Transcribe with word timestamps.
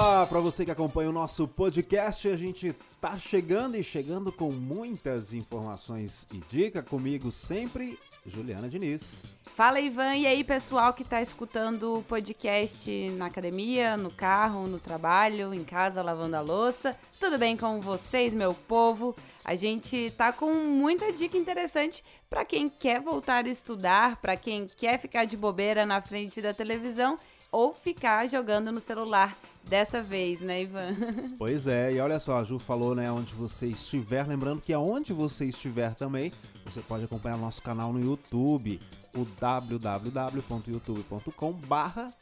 Olá 0.00 0.24
para 0.24 0.38
você 0.38 0.64
que 0.64 0.70
acompanha 0.70 1.10
o 1.10 1.12
nosso 1.12 1.48
podcast. 1.48 2.28
A 2.28 2.36
gente 2.36 2.72
tá 3.00 3.18
chegando 3.18 3.76
e 3.76 3.82
chegando 3.82 4.30
com 4.30 4.52
muitas 4.52 5.34
informações 5.34 6.24
e 6.32 6.38
dica 6.48 6.80
comigo 6.84 7.32
sempre, 7.32 7.98
Juliana 8.24 8.68
Diniz. 8.68 9.34
Fala 9.56 9.80
Ivan, 9.80 10.14
e 10.14 10.24
aí 10.24 10.44
pessoal 10.44 10.94
que 10.94 11.02
tá 11.02 11.20
escutando 11.20 11.98
o 11.98 12.02
podcast 12.04 13.10
na 13.16 13.26
academia, 13.26 13.96
no 13.96 14.08
carro, 14.08 14.68
no 14.68 14.78
trabalho, 14.78 15.52
em 15.52 15.64
casa, 15.64 16.00
lavando 16.00 16.36
a 16.36 16.40
louça. 16.40 16.96
Tudo 17.18 17.36
bem 17.36 17.56
com 17.56 17.80
vocês, 17.80 18.32
meu 18.32 18.54
povo? 18.54 19.16
A 19.44 19.56
gente 19.56 20.14
tá 20.16 20.32
com 20.32 20.54
muita 20.54 21.12
dica 21.12 21.36
interessante 21.36 22.04
para 22.30 22.44
quem 22.44 22.68
quer 22.68 23.00
voltar 23.00 23.44
a 23.44 23.48
estudar, 23.48 24.14
para 24.18 24.36
quem 24.36 24.70
quer 24.76 24.96
ficar 24.96 25.24
de 25.24 25.36
bobeira 25.36 25.84
na 25.84 26.00
frente 26.00 26.40
da 26.40 26.54
televisão 26.54 27.18
ou 27.50 27.74
ficar 27.74 28.28
jogando 28.28 28.70
no 28.70 28.80
celular 28.80 29.36
dessa 29.64 30.02
vez, 30.02 30.40
né, 30.40 30.62
Ivan? 30.62 30.94
Pois 31.38 31.66
é, 31.66 31.92
e 31.92 32.00
olha 32.00 32.18
só, 32.18 32.38
a 32.38 32.44
Ju 32.44 32.58
falou, 32.58 32.94
né, 32.94 33.10
onde 33.10 33.34
você 33.34 33.66
estiver, 33.66 34.26
lembrando 34.26 34.60
que 34.60 34.72
aonde 34.72 35.12
você 35.12 35.46
estiver 35.46 35.94
também, 35.94 36.32
você 36.64 36.80
pode 36.80 37.04
acompanhar 37.04 37.36
nosso 37.36 37.62
canal 37.62 37.92
no 37.92 38.00
YouTube, 38.00 38.80
o 39.14 39.24
www.youtube.com 39.40 41.52
barra 41.52 42.12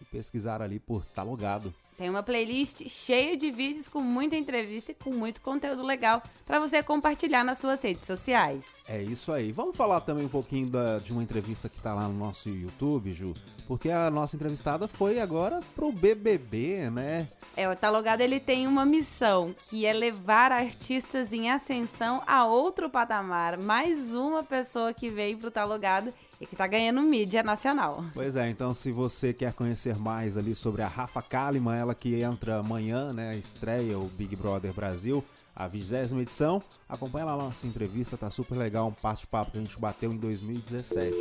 e 0.00 0.04
pesquisar 0.10 0.62
ali 0.62 0.78
por 0.78 1.04
Tá 1.04 1.22
Logado. 1.22 1.74
Tem 2.00 2.08
uma 2.08 2.22
playlist 2.22 2.88
cheia 2.88 3.36
de 3.36 3.50
vídeos 3.50 3.86
com 3.86 4.00
muita 4.00 4.34
entrevista 4.34 4.90
e 4.90 4.94
com 4.94 5.10
muito 5.10 5.42
conteúdo 5.42 5.82
legal 5.82 6.22
para 6.46 6.58
você 6.58 6.82
compartilhar 6.82 7.44
nas 7.44 7.58
suas 7.58 7.82
redes 7.82 8.06
sociais. 8.06 8.76
É 8.88 9.02
isso 9.02 9.30
aí. 9.30 9.52
Vamos 9.52 9.76
falar 9.76 10.00
também 10.00 10.24
um 10.24 10.30
pouquinho 10.30 10.70
da, 10.70 10.98
de 10.98 11.12
uma 11.12 11.22
entrevista 11.22 11.68
que 11.68 11.78
tá 11.78 11.92
lá 11.92 12.08
no 12.08 12.14
nosso 12.14 12.48
YouTube, 12.48 13.12
Ju, 13.12 13.34
porque 13.68 13.90
a 13.90 14.10
nossa 14.10 14.34
entrevistada 14.34 14.88
foi 14.88 15.20
agora 15.20 15.60
pro 15.76 15.92
BBB, 15.92 16.88
né? 16.88 17.28
É, 17.54 17.68
o 17.68 17.76
Talogado 17.76 18.22
ele 18.22 18.40
tem 18.40 18.66
uma 18.66 18.86
missão, 18.86 19.54
que 19.68 19.84
é 19.84 19.92
levar 19.92 20.52
artistas 20.52 21.34
em 21.34 21.50
ascensão 21.50 22.22
a 22.26 22.46
outro 22.46 22.88
patamar. 22.88 23.58
Mais 23.58 24.14
uma 24.14 24.42
pessoa 24.42 24.94
que 24.94 25.10
veio 25.10 25.36
pro 25.36 25.50
Talogado 25.50 26.14
e 26.40 26.46
que 26.46 26.56
tá 26.56 26.66
ganhando 26.66 27.02
mídia 27.02 27.42
nacional. 27.42 28.02
Pois 28.14 28.34
é, 28.34 28.48
então 28.48 28.72
se 28.72 28.90
você 28.90 29.32
quer 29.32 29.52
conhecer 29.52 29.98
mais 29.98 30.38
ali 30.38 30.54
sobre 30.54 30.80
a 30.80 30.88
Rafa 30.88 31.20
Kalimann, 31.20 31.78
ela 31.78 31.94
que 31.94 32.20
entra 32.22 32.58
amanhã, 32.58 33.12
né, 33.12 33.36
estreia 33.36 33.98
o 33.98 34.06
Big 34.08 34.34
Brother 34.34 34.72
Brasil, 34.72 35.22
a 35.54 35.68
vigésima 35.68 36.22
edição, 36.22 36.62
acompanha 36.88 37.26
lá 37.26 37.34
a 37.34 37.36
nossa 37.36 37.66
entrevista, 37.66 38.16
tá 38.16 38.30
super 38.30 38.56
legal, 38.56 38.88
um 38.88 38.94
bate-papo 39.02 39.50
que 39.50 39.58
a 39.58 39.60
gente 39.60 39.78
bateu 39.78 40.10
em 40.10 40.16
2017. 40.16 41.14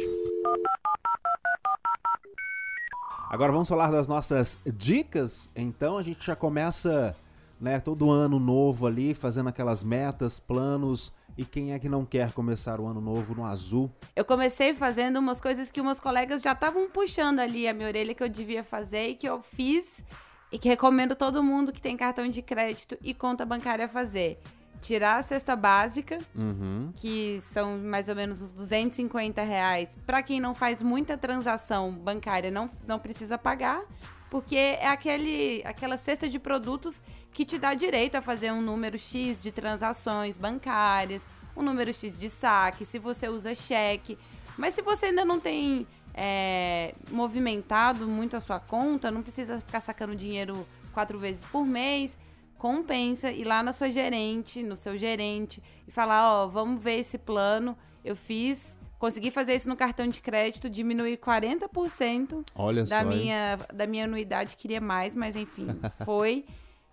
Agora 3.29 3.51
vamos 3.51 3.69
falar 3.69 3.91
das 3.91 4.07
nossas 4.07 4.57
dicas. 4.65 5.51
Então 5.55 5.99
a 5.99 6.03
gente 6.03 6.25
já 6.25 6.35
começa, 6.35 7.15
né, 7.61 7.79
todo 7.79 8.09
ano 8.09 8.39
novo 8.39 8.87
ali, 8.87 9.13
fazendo 9.13 9.49
aquelas 9.49 9.83
metas, 9.83 10.39
planos. 10.39 11.13
E 11.39 11.45
quem 11.45 11.71
é 11.71 11.79
que 11.79 11.87
não 11.87 12.05
quer 12.05 12.33
começar 12.33 12.81
o 12.81 12.85
ano 12.85 12.99
novo 12.99 13.33
no 13.33 13.45
azul? 13.45 13.89
Eu 14.13 14.25
comecei 14.25 14.73
fazendo 14.73 15.19
umas 15.19 15.39
coisas 15.39 15.71
que 15.71 15.81
meus 15.81 15.97
colegas 15.97 16.41
já 16.41 16.51
estavam 16.51 16.89
puxando 16.89 17.39
ali 17.39 17.65
a 17.65 17.73
minha 17.73 17.87
orelha 17.87 18.13
que 18.13 18.21
eu 18.21 18.27
devia 18.27 18.61
fazer 18.61 19.07
e 19.07 19.15
que 19.15 19.25
eu 19.25 19.41
fiz 19.41 20.03
e 20.51 20.59
que 20.59 20.67
recomendo 20.67 21.15
todo 21.15 21.41
mundo 21.41 21.71
que 21.71 21.79
tem 21.79 21.95
cartão 21.95 22.27
de 22.27 22.41
crédito 22.41 22.97
e 23.01 23.13
conta 23.13 23.45
bancária 23.45 23.87
fazer 23.87 24.37
tirar 24.81 25.17
a 25.17 25.21
cesta 25.21 25.55
básica, 25.55 26.17
uhum. 26.35 26.91
que 26.93 27.39
são 27.41 27.77
mais 27.77 28.09
ou 28.09 28.15
menos 28.15 28.41
uns 28.41 28.51
250 28.51 29.41
reais. 29.41 29.97
Para 30.05 30.21
quem 30.21 30.41
não 30.41 30.53
faz 30.53 30.81
muita 30.81 31.17
transação 31.17 31.91
bancária, 31.91 32.51
não, 32.51 32.69
não 32.85 32.99
precisa 32.99 33.37
pagar, 33.37 33.81
porque 34.29 34.55
é 34.55 34.87
aquele, 34.87 35.61
aquela 35.65 35.97
cesta 35.97 36.27
de 36.27 36.39
produtos 36.39 37.01
que 37.31 37.45
te 37.45 37.57
dá 37.57 37.73
direito 37.73 38.15
a 38.15 38.21
fazer 38.21 38.51
um 38.51 38.61
número 38.61 38.97
X 38.97 39.39
de 39.39 39.51
transações 39.51 40.37
bancárias, 40.37 41.27
um 41.55 41.61
número 41.61 41.93
X 41.93 42.19
de 42.19 42.29
saque, 42.29 42.85
se 42.85 42.99
você 42.99 43.27
usa 43.27 43.53
cheque. 43.55 44.17
Mas 44.57 44.73
se 44.73 44.81
você 44.81 45.07
ainda 45.07 45.23
não 45.25 45.39
tem 45.39 45.87
é, 46.13 46.93
movimentado 47.09 48.07
muito 48.07 48.35
a 48.35 48.39
sua 48.39 48.59
conta, 48.59 49.09
não 49.09 49.21
precisa 49.21 49.57
ficar 49.59 49.79
sacando 49.79 50.15
dinheiro 50.15 50.67
quatro 50.93 51.17
vezes 51.17 51.45
por 51.45 51.65
mês 51.65 52.17
compensa 52.59 53.31
ir 53.31 53.45
lá 53.45 53.63
na 53.63 53.71
sua 53.71 53.89
gerente, 53.89 54.61
no 54.61 54.75
seu 54.75 54.95
gerente 54.97 55.63
e 55.87 55.91
falar, 55.91 56.29
ó, 56.29 56.45
oh, 56.45 56.49
vamos 56.49 56.83
ver 56.83 56.99
esse 56.99 57.17
plano. 57.17 57.75
Eu 58.03 58.15
fiz, 58.15 58.77
consegui 58.99 59.31
fazer 59.31 59.55
isso 59.55 59.67
no 59.69 59.75
cartão 59.75 60.07
de 60.07 60.21
crédito, 60.21 60.69
diminuir 60.69 61.17
40% 61.17 62.45
Olha 62.53 62.83
da 62.83 63.01
só, 63.01 63.07
minha 63.07 63.57
da 63.73 63.87
minha 63.87 64.03
anuidade, 64.03 64.55
queria 64.57 64.81
mais, 64.81 65.15
mas 65.15 65.35
enfim, 65.35 65.67
foi. 66.05 66.45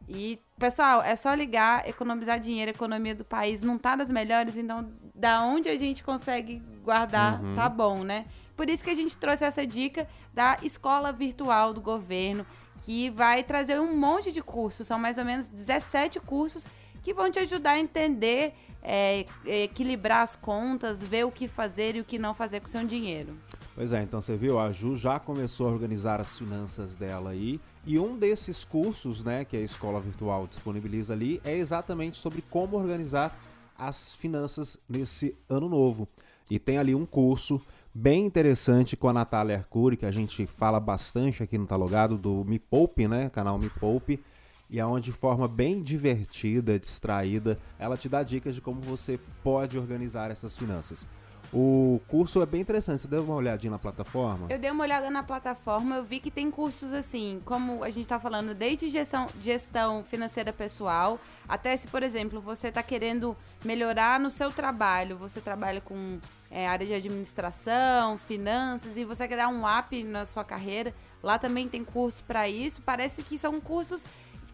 E, 0.09 0.39
pessoal, 0.57 1.03
é 1.03 1.17
só 1.17 1.35
ligar, 1.35 1.87
economizar 1.89 2.39
dinheiro, 2.39 2.71
a 2.71 2.75
economia 2.75 3.15
do 3.15 3.25
país 3.25 3.61
não 3.61 3.77
tá 3.77 3.97
das 3.97 4.09
melhores, 4.11 4.57
então 4.57 4.89
da 5.15 5.43
onde 5.43 5.69
a 5.69 5.77
gente 5.77 6.05
consegue 6.05 6.63
guardar, 6.85 7.43
Uhum. 7.43 7.55
tá 7.57 7.69
bom, 7.69 8.05
né? 8.05 8.25
Por 8.57 8.71
isso 8.71 8.85
que 8.85 8.91
a 8.91 8.95
gente 8.95 9.17
trouxe 9.17 9.45
essa 9.45 9.67
dica 9.67 10.07
da 10.33 10.57
escola 10.63 11.13
virtual 11.13 11.75
do 11.75 11.81
governo, 11.81 12.47
que 12.85 13.11
vai 13.11 13.43
trazer 13.43 13.81
um 13.81 13.97
monte 13.97 14.31
de 14.31 14.41
cursos, 14.43 14.87
são 14.87 14.99
mais 14.99 15.19
ou 15.19 15.25
menos 15.25 15.49
17 15.49 16.21
cursos 16.21 16.67
que 17.07 17.15
vão 17.15 17.31
te 17.31 17.39
ajudar 17.39 17.71
a 17.71 17.79
entender, 17.79 18.53
é, 18.83 19.27
equilibrar 19.45 20.23
as 20.23 20.35
contas, 20.35 21.01
ver 21.01 21.25
o 21.25 21.31
que 21.31 21.47
fazer 21.47 21.95
e 21.95 22.01
o 22.01 22.05
que 22.05 22.19
não 22.19 22.35
fazer 22.35 22.59
com 22.59 22.67
o 22.67 22.69
seu 22.69 22.85
dinheiro. 22.85 23.33
Pois 23.77 23.93
é, 23.93 24.03
então 24.03 24.21
você 24.21 24.37
viu, 24.37 24.59
a 24.59 24.73
Ju 24.73 24.97
já 24.97 25.21
começou 25.21 25.69
a 25.69 25.71
organizar 25.71 26.21
as 26.21 26.37
finanças 26.37 26.97
dela 26.97 27.31
aí. 27.31 27.61
E 27.87 27.97
um 27.97 28.19
desses 28.19 28.65
cursos, 28.65 29.23
né, 29.23 29.45
que 29.45 29.57
a 29.57 29.61
escola 29.61 30.01
virtual 30.01 30.49
disponibiliza 30.49 31.13
ali, 31.13 31.41
é 31.45 31.57
exatamente 31.57 32.19
sobre 32.19 32.43
como 32.43 32.77
organizar 32.77 33.39
as 33.79 34.13
finanças 34.17 34.77
nesse 34.89 35.33
ano 35.49 35.69
novo. 35.69 36.09
E 36.51 36.59
tem 36.59 36.77
ali 36.77 36.93
um 36.93 37.07
curso 37.07 37.63
bem 37.95 38.27
interessante 38.27 38.97
com 38.97 39.09
a 39.09 39.13
Natália 39.13 39.59
Arcuri, 39.59 39.97
que 39.97 40.07
a 40.07 40.11
gente 40.11 40.45
fala 40.45 40.81
bastante 40.81 41.41
aqui 41.41 41.57
no 41.57 41.67
Talogado, 41.67 42.19
do 42.19 42.45
Me 42.45 42.59
Poupe, 42.59 43.07
né, 43.07 43.31
canal 43.31 43.61
Me 43.61 43.71
Poupe. 43.71 44.21
E 44.69 44.81
aonde 44.81 45.07
de 45.07 45.13
forma 45.13 45.47
bem 45.47 45.83
divertida, 45.83 46.79
distraída, 46.79 47.59
ela 47.79 47.97
te 47.97 48.09
dá 48.09 48.23
dicas 48.23 48.55
de 48.55 48.61
como 48.61 48.81
você 48.81 49.19
pode 49.43 49.79
organizar 49.79 50.31
essas 50.31 50.57
finanças. 50.57 51.07
O 51.53 52.01
curso 52.09 52.43
é 52.43 52.47
bem 52.47 52.61
interessante. 52.61 53.03
Você 53.03 53.09
deu 53.09 53.23
uma 53.23 53.35
olhadinha 53.35 53.71
na 53.71 53.79
plataforma? 53.79 54.47
Eu 54.51 54.59
dei 54.59 54.71
uma 54.71 54.83
olhada 54.83 55.11
na 55.11 55.23
plataforma, 55.23 55.97
eu 55.97 56.05
vi 56.05 56.19
que 56.19 56.31
tem 56.31 56.51
cursos 56.51 56.93
assim, 56.93 57.41
como 57.45 57.85
a 57.85 57.91
gente 57.91 58.09
tá 58.09 58.19
falando, 58.19 58.55
desde 58.55 58.89
gestão, 58.89 59.29
gestão 59.41 60.05
financeira 60.05 60.53
pessoal, 60.53 61.21
até 61.49 61.77
se, 61.77 61.87
por 61.87 62.03
exemplo, 62.03 62.41
você 62.41 62.73
tá 62.73 62.83
querendo 62.83 63.37
melhorar 63.65 64.19
no 64.19 64.31
seu 64.31 64.51
trabalho, 64.51 65.17
você 65.17 65.41
trabalha 65.41 65.81
com 65.81 66.19
é, 66.51 66.67
área 66.67 66.87
de 66.87 66.95
administração, 66.95 68.19
finanças, 68.19 68.97
e 68.97 69.05
você 69.05 69.27
quer 69.29 69.37
dar 69.37 69.49
um 69.49 69.63
up 69.67 70.03
na 70.05 70.27
sua 70.27 70.45
carreira, 70.45 70.95
lá 71.23 71.39
também 71.39 71.69
tem 71.69 71.85
curso 71.85 72.23
para 72.25 72.49
isso. 72.49 72.83
Parece 72.83 73.23
que 73.23 73.39
são 73.39 73.61
cursos 73.61 74.05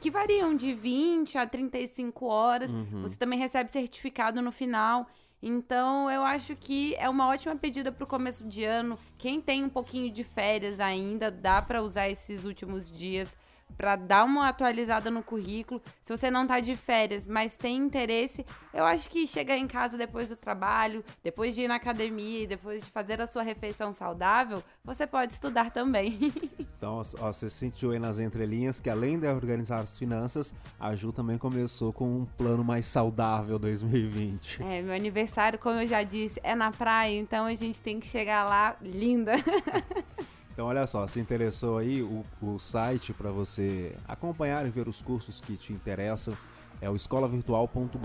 que 0.03 0.11
variam 0.11 0.57
de 0.57 0.75
20 0.75 1.39
a 1.39 1.47
35 1.47 2.27
horas. 2.27 2.75
Uhum. 2.75 3.03
Você 3.03 3.17
também 3.17 3.39
recebe 3.39 3.71
certificado 3.71 4.43
no 4.43 4.51
final. 4.51 5.07
Então, 5.41 6.11
eu 6.11 6.25
acho 6.25 6.57
que 6.57 6.97
é 6.97 7.09
uma 7.09 7.29
ótima 7.29 7.55
pedida 7.55 7.93
para 7.93 8.03
o 8.03 8.07
começo 8.07 8.45
de 8.49 8.65
ano. 8.65 8.99
Quem 9.17 9.41
tem 9.41 9.63
um 9.63 9.69
pouquinho 9.69 10.11
de 10.13 10.25
férias 10.25 10.81
ainda, 10.81 11.31
dá 11.31 11.63
para 11.63 11.81
usar 11.81 12.09
esses 12.09 12.45
últimos 12.45 12.91
dias 12.91 13.37
para 13.77 13.97
dar 13.97 14.25
uma 14.25 14.49
atualizada 14.49 15.11
no 15.11 15.23
currículo. 15.23 15.81
Se 16.03 16.17
você 16.17 16.31
não 16.31 16.47
tá 16.47 16.61
de 16.61 16.77
férias, 16.77 17.27
mas 17.27 17.57
tem 17.57 17.77
interesse, 17.77 18.45
eu 18.73 18.85
acho 18.85 19.09
que 19.09 19.27
chegar 19.27 19.57
em 19.57 19.67
casa 19.67 19.97
depois 19.97 20.29
do 20.29 20.37
trabalho, 20.37 21.05
depois 21.23 21.55
de 21.55 21.63
ir 21.63 21.69
na 21.69 21.77
academia 21.77 22.45
e 22.45 22.47
depois 22.47 22.83
de 22.83 22.91
fazer 22.91 23.21
a 23.21 23.27
sua 23.27 23.43
refeição 23.43 23.93
saudável, 23.93 24.63
você 24.85 25.07
pode 25.07 25.33
estudar 25.33 25.71
também. 25.71 26.33
Então, 26.83 27.01
ó, 27.21 27.33
você 27.33 27.49
sentiu 27.49 27.93
aí 27.93 27.99
nas 28.01 28.19
entrelinhas 28.19 28.81
que 28.81 28.91
além 28.91 29.17
de 29.17 29.29
organizar 29.29 29.79
as 29.79 29.97
finanças, 29.97 30.53
a 30.81 30.97
Ju 30.97 31.13
também 31.13 31.39
começou 31.39 31.93
com 31.93 32.05
um 32.05 32.25
plano 32.25 32.65
mais 32.65 32.87
saudável 32.87 33.57
2020. 33.57 34.61
É, 34.65 34.83
meu 34.83 34.93
aniversário, 34.93 35.61
como 35.61 35.79
eu 35.81 35.87
já 35.87 36.03
disse, 36.03 36.41
é 36.43 36.57
na 36.57 36.73
praia, 36.73 37.17
então 37.17 37.47
a 37.47 37.55
gente 37.55 37.81
tem 37.81 38.01
que 38.01 38.07
chegar 38.09 38.45
lá 38.45 38.77
linda. 38.83 39.35
Então, 40.53 40.67
olha 40.67 40.87
só, 40.87 41.07
se 41.07 41.19
interessou 41.19 41.79
aí, 41.79 42.03
o, 42.03 42.25
o 42.43 42.59
site 42.59 43.15
para 43.15 43.31
você 43.31 43.97
acompanhar 44.07 44.67
e 44.67 44.71
ver 44.71 44.87
os 44.87 45.01
cursos 45.01 45.41
que 45.41 45.57
te 45.57 45.73
interessam 45.73 46.37
é 46.81 46.91
o 46.91 46.97
escolavirtual.gov.br. 46.97 47.97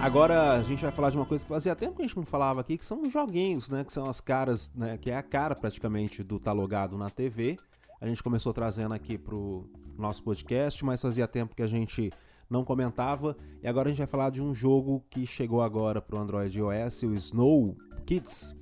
Agora 0.00 0.54
a 0.54 0.62
gente 0.62 0.82
vai 0.82 0.90
falar 0.90 1.10
de 1.10 1.16
uma 1.16 1.24
coisa 1.24 1.44
que 1.44 1.48
fazia 1.48 1.76
tempo 1.76 1.94
que 1.94 2.02
a 2.02 2.04
gente 2.04 2.16
não 2.16 2.24
falava 2.24 2.60
aqui, 2.60 2.76
que 2.76 2.84
são 2.84 3.02
os 3.02 3.12
joguinhos, 3.12 3.70
né? 3.70 3.84
Que 3.84 3.92
são 3.92 4.06
as 4.06 4.20
caras, 4.20 4.68
né? 4.74 4.98
Que 4.98 5.12
é 5.12 5.16
a 5.16 5.22
cara 5.22 5.54
praticamente 5.54 6.24
do 6.24 6.40
Tá 6.40 6.50
Logado 6.50 6.98
na 6.98 7.08
TV. 7.08 7.56
A 8.00 8.08
gente 8.08 8.20
começou 8.20 8.52
trazendo 8.52 8.94
aqui 8.94 9.16
pro 9.16 9.64
nosso 9.96 10.24
podcast, 10.24 10.84
mas 10.84 11.00
fazia 11.00 11.28
tempo 11.28 11.54
que 11.54 11.62
a 11.62 11.68
gente 11.68 12.10
não 12.52 12.64
comentava. 12.64 13.36
E 13.62 13.66
agora 13.66 13.88
a 13.88 13.90
gente 13.90 13.98
vai 13.98 14.06
falar 14.06 14.30
de 14.30 14.42
um 14.42 14.54
jogo 14.54 15.02
que 15.10 15.26
chegou 15.26 15.62
agora 15.62 16.00
pro 16.00 16.18
Android 16.18 16.56
iOS, 16.56 17.02
o 17.02 17.14
Snow 17.14 17.76
Kids. 18.06 18.54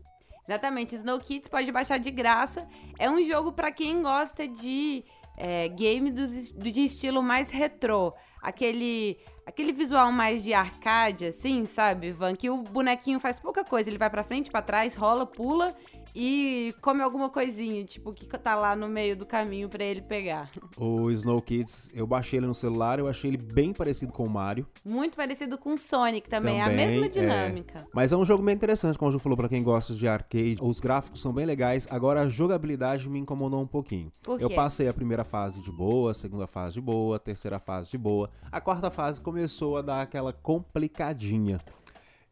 Exatamente, 0.48 0.94
Snow 0.94 1.18
Kids 1.18 1.48
pode 1.48 1.70
baixar 1.70 1.98
de 1.98 2.10
graça. 2.10 2.66
É 2.98 3.10
um 3.10 3.22
jogo 3.24 3.52
para 3.52 3.70
quem 3.70 4.02
gosta 4.02 4.48
de 4.48 5.04
é, 5.36 5.68
game 5.68 6.10
do, 6.10 6.26
de 6.26 6.84
estilo 6.84 7.22
mais 7.22 7.50
retrô. 7.50 8.14
Aquele 8.40 9.18
aquele 9.46 9.72
visual 9.72 10.12
mais 10.12 10.44
de 10.44 10.54
arcade, 10.54 11.26
assim, 11.26 11.66
sabe, 11.66 12.08
Ivan? 12.08 12.36
Que 12.36 12.48
o 12.48 12.58
bonequinho 12.58 13.18
faz 13.18 13.40
pouca 13.40 13.64
coisa. 13.64 13.90
Ele 13.90 13.98
vai 13.98 14.08
pra 14.08 14.22
frente, 14.22 14.50
para 14.50 14.62
trás, 14.62 14.94
rola, 14.94 15.26
pula 15.26 15.74
e 16.14 16.74
come 16.80 17.02
alguma 17.02 17.30
coisinha, 17.30 17.84
tipo, 17.84 18.12
que 18.12 18.26
tá 18.26 18.54
lá 18.54 18.74
no 18.74 18.88
meio 18.88 19.16
do 19.16 19.26
caminho 19.26 19.68
para 19.68 19.84
ele 19.84 20.02
pegar. 20.02 20.48
O 20.76 21.10
Snow 21.10 21.40
Kids, 21.42 21.90
eu 21.94 22.06
baixei 22.06 22.38
ele 22.38 22.46
no 22.46 22.54
celular, 22.54 22.98
eu 22.98 23.08
achei 23.08 23.30
ele 23.30 23.36
bem 23.36 23.72
parecido 23.72 24.12
com 24.12 24.24
o 24.24 24.30
Mario. 24.30 24.66
Muito 24.84 25.16
parecido 25.16 25.58
com 25.58 25.74
o 25.74 25.78
Sonic 25.78 26.28
também, 26.28 26.58
também 26.58 26.60
é 26.60 26.84
a 26.84 26.86
mesma 26.86 27.08
dinâmica. 27.08 27.80
É. 27.80 27.84
Mas 27.92 28.12
é 28.12 28.16
um 28.16 28.24
jogo 28.24 28.42
bem 28.42 28.54
interessante, 28.54 28.98
como 28.98 29.08
o 29.08 29.12
Ju 29.12 29.18
falou, 29.18 29.36
para 29.36 29.48
quem 29.48 29.62
gosta 29.62 29.94
de 29.94 30.06
arcade. 30.06 30.58
Os 30.60 30.80
gráficos 30.80 31.20
são 31.20 31.32
bem 31.32 31.44
legais, 31.46 31.86
agora 31.90 32.22
a 32.22 32.28
jogabilidade 32.28 33.08
me 33.08 33.18
incomodou 33.18 33.60
um 33.60 33.66
pouquinho. 33.66 34.10
Por 34.22 34.38
quê? 34.38 34.44
Eu 34.44 34.50
passei 34.50 34.88
a 34.88 34.94
primeira 34.94 35.24
fase 35.24 35.60
de 35.60 35.70
boa, 35.70 36.10
a 36.10 36.14
segunda 36.14 36.46
fase 36.46 36.74
de 36.74 36.80
boa, 36.80 37.16
a 37.16 37.18
terceira 37.18 37.58
fase 37.58 37.90
de 37.90 37.98
boa. 37.98 38.30
A 38.50 38.60
quarta 38.60 38.90
fase 38.90 39.20
começou 39.20 39.76
a 39.76 39.82
dar 39.82 40.02
aquela 40.02 40.32
complicadinha. 40.32 41.60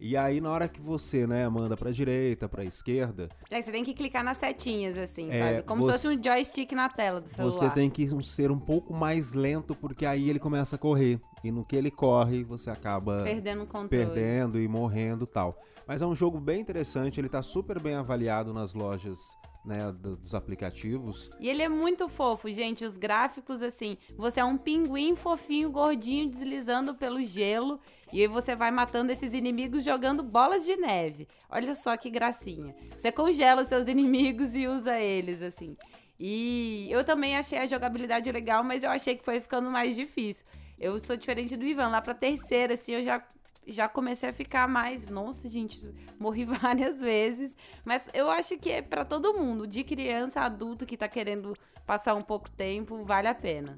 E 0.00 0.16
aí, 0.16 0.40
na 0.40 0.48
hora 0.52 0.68
que 0.68 0.80
você, 0.80 1.26
né, 1.26 1.48
manda 1.48 1.76
pra 1.76 1.90
direita, 1.90 2.48
pra 2.48 2.64
esquerda. 2.64 3.28
É, 3.50 3.60
você 3.60 3.72
tem 3.72 3.82
que 3.82 3.92
clicar 3.92 4.22
nas 4.22 4.36
setinhas, 4.36 4.96
assim, 4.96 5.28
é, 5.28 5.40
sabe? 5.40 5.62
Como 5.64 5.82
você, 5.82 5.98
se 5.98 6.04
fosse 6.04 6.18
um 6.20 6.22
joystick 6.22 6.70
na 6.70 6.88
tela 6.88 7.20
do 7.20 7.28
celular. 7.28 7.52
Você 7.52 7.70
tem 7.70 7.90
que 7.90 8.08
ser 8.22 8.52
um 8.52 8.60
pouco 8.60 8.94
mais 8.94 9.32
lento, 9.32 9.74
porque 9.74 10.06
aí 10.06 10.30
ele 10.30 10.38
começa 10.38 10.76
a 10.76 10.78
correr. 10.78 11.20
E 11.42 11.50
no 11.50 11.64
que 11.64 11.74
ele 11.74 11.90
corre, 11.90 12.44
você 12.44 12.70
acaba 12.70 13.24
perdendo 13.24 13.64
o 13.64 13.66
controle. 13.66 13.88
Perdendo 13.88 14.60
e 14.60 14.68
morrendo 14.68 15.26
tal. 15.26 15.60
Mas 15.84 16.00
é 16.00 16.06
um 16.06 16.14
jogo 16.14 16.38
bem 16.38 16.60
interessante, 16.60 17.18
ele 17.18 17.28
tá 17.28 17.42
super 17.42 17.80
bem 17.80 17.94
avaliado 17.94 18.54
nas 18.54 18.74
lojas 18.74 19.36
né, 19.64 19.92
dos 19.92 20.34
aplicativos. 20.34 21.30
E 21.40 21.48
ele 21.48 21.62
é 21.62 21.68
muito 21.68 22.08
fofo, 22.08 22.50
gente. 22.50 22.84
Os 22.84 22.96
gráficos, 22.96 23.62
assim, 23.62 23.98
você 24.16 24.40
é 24.40 24.44
um 24.44 24.56
pinguim 24.56 25.14
fofinho, 25.14 25.70
gordinho, 25.70 26.28
deslizando 26.28 26.94
pelo 26.94 27.22
gelo. 27.22 27.80
E 28.12 28.22
aí 28.22 28.26
você 28.26 28.56
vai 28.56 28.70
matando 28.70 29.12
esses 29.12 29.34
inimigos 29.34 29.84
jogando 29.84 30.22
bolas 30.22 30.64
de 30.64 30.76
neve. 30.76 31.28
Olha 31.50 31.74
só 31.74 31.96
que 31.96 32.08
gracinha. 32.08 32.74
Você 32.96 33.12
congela 33.12 33.64
seus 33.64 33.86
inimigos 33.88 34.54
e 34.54 34.66
usa 34.66 34.98
eles, 34.98 35.42
assim. 35.42 35.76
E 36.18 36.88
eu 36.90 37.04
também 37.04 37.36
achei 37.36 37.58
a 37.58 37.66
jogabilidade 37.66 38.30
legal, 38.32 38.64
mas 38.64 38.82
eu 38.82 38.90
achei 38.90 39.16
que 39.16 39.24
foi 39.24 39.40
ficando 39.40 39.70
mais 39.70 39.94
difícil. 39.94 40.44
Eu 40.78 40.98
sou 40.98 41.16
diferente 41.16 41.56
do 41.56 41.64
Ivan. 41.64 41.88
Lá 41.88 42.00
pra 42.00 42.14
terceira, 42.14 42.74
assim, 42.74 42.92
eu 42.92 43.02
já 43.02 43.22
já 43.68 43.88
comecei 43.88 44.28
a 44.28 44.32
ficar 44.32 44.66
mais. 44.66 45.06
Nossa, 45.06 45.48
gente, 45.48 45.88
morri 46.18 46.44
várias 46.46 47.00
vezes. 47.00 47.56
Mas 47.84 48.08
eu 48.12 48.30
acho 48.30 48.56
que 48.58 48.70
é 48.70 48.82
para 48.82 49.04
todo 49.04 49.34
mundo, 49.34 49.66
de 49.66 49.84
criança 49.84 50.40
a 50.40 50.46
adulto 50.46 50.86
que 50.86 50.96
tá 50.96 51.08
querendo 51.08 51.54
passar 51.86 52.14
um 52.14 52.22
pouco 52.22 52.50
tempo, 52.50 53.04
vale 53.04 53.28
a 53.28 53.34
pena. 53.34 53.76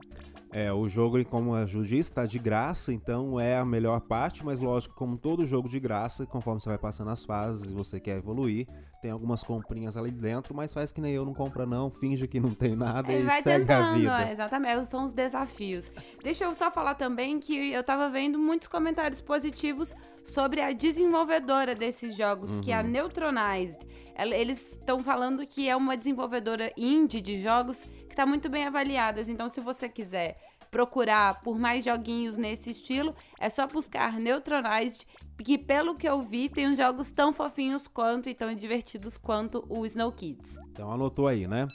É, 0.52 0.72
o 0.72 0.88
jogo, 0.88 1.24
como 1.26 1.54
a 1.54 1.64
Ju 1.64 1.84
disse, 1.84 2.12
tá 2.12 2.26
de 2.26 2.38
graça, 2.38 2.92
então 2.92 3.38
é 3.38 3.56
a 3.56 3.64
melhor 3.64 4.00
parte, 4.00 4.44
mas 4.44 4.60
lógico, 4.60 4.96
como 4.96 5.16
todo 5.16 5.46
jogo 5.46 5.68
de 5.68 5.78
graça, 5.78 6.26
conforme 6.26 6.60
você 6.60 6.68
vai 6.68 6.78
passando 6.78 7.10
as 7.10 7.24
fases 7.24 7.70
e 7.70 7.72
você 7.72 8.00
quer 8.00 8.16
evoluir, 8.16 8.66
tem 9.00 9.12
algumas 9.12 9.44
comprinhas 9.44 9.96
ali 9.96 10.10
dentro, 10.10 10.52
mas 10.52 10.74
faz 10.74 10.90
que 10.90 11.00
nem 11.00 11.12
eu, 11.12 11.24
não 11.24 11.32
compra 11.32 11.64
não, 11.64 11.88
finge 11.88 12.26
que 12.26 12.40
não 12.40 12.52
tem 12.52 12.74
nada 12.74 13.12
é, 13.12 13.20
e 13.20 13.26
segue 13.42 13.64
tentando, 13.64 13.84
a 13.84 13.94
vida. 13.94 14.28
É, 14.28 14.32
exatamente, 14.32 14.86
são 14.86 15.04
os 15.04 15.12
desafios. 15.12 15.90
Deixa 16.22 16.44
eu 16.44 16.54
só 16.54 16.70
falar 16.70 16.94
também 16.96 17.38
que 17.38 17.72
eu 17.72 17.84
tava 17.84 18.10
vendo 18.10 18.38
muitos 18.38 18.66
comentários 18.66 19.20
positivos 19.20 19.94
sobre 20.24 20.60
a 20.60 20.72
desenvolvedora 20.72 21.74
desses 21.76 22.16
jogos, 22.16 22.50
uhum. 22.50 22.60
que 22.60 22.72
é 22.72 22.78
a 22.78 22.82
uhum. 22.82 22.88
Neutronized. 22.88 23.78
Eles 24.18 24.72
estão 24.72 25.02
falando 25.02 25.46
que 25.46 25.68
é 25.68 25.74
uma 25.74 25.96
desenvolvedora 25.96 26.70
indie 26.76 27.22
de 27.22 27.40
jogos 27.40 27.86
está 28.20 28.26
muito 28.26 28.50
bem 28.50 28.66
avaliada. 28.66 29.22
Então, 29.22 29.48
se 29.48 29.62
você 29.62 29.88
quiser 29.88 30.38
procurar 30.70 31.40
por 31.40 31.58
mais 31.58 31.82
joguinhos 31.84 32.36
nesse 32.36 32.70
estilo, 32.70 33.14
é 33.38 33.48
só 33.48 33.66
buscar 33.66 34.20
Neutronized, 34.20 35.06
que 35.42 35.56
pelo 35.56 35.96
que 35.96 36.06
eu 36.06 36.20
vi, 36.20 36.50
tem 36.50 36.68
uns 36.68 36.76
jogos 36.76 37.10
tão 37.10 37.32
fofinhos 37.32 37.88
quanto 37.88 38.28
e 38.28 38.34
tão 38.34 38.54
divertidos 38.54 39.16
quanto 39.16 39.64
o 39.70 39.86
Snow 39.86 40.12
Kids. 40.12 40.54
Então 40.70 40.92
anotou 40.92 41.26
aí, 41.26 41.48
né? 41.48 41.66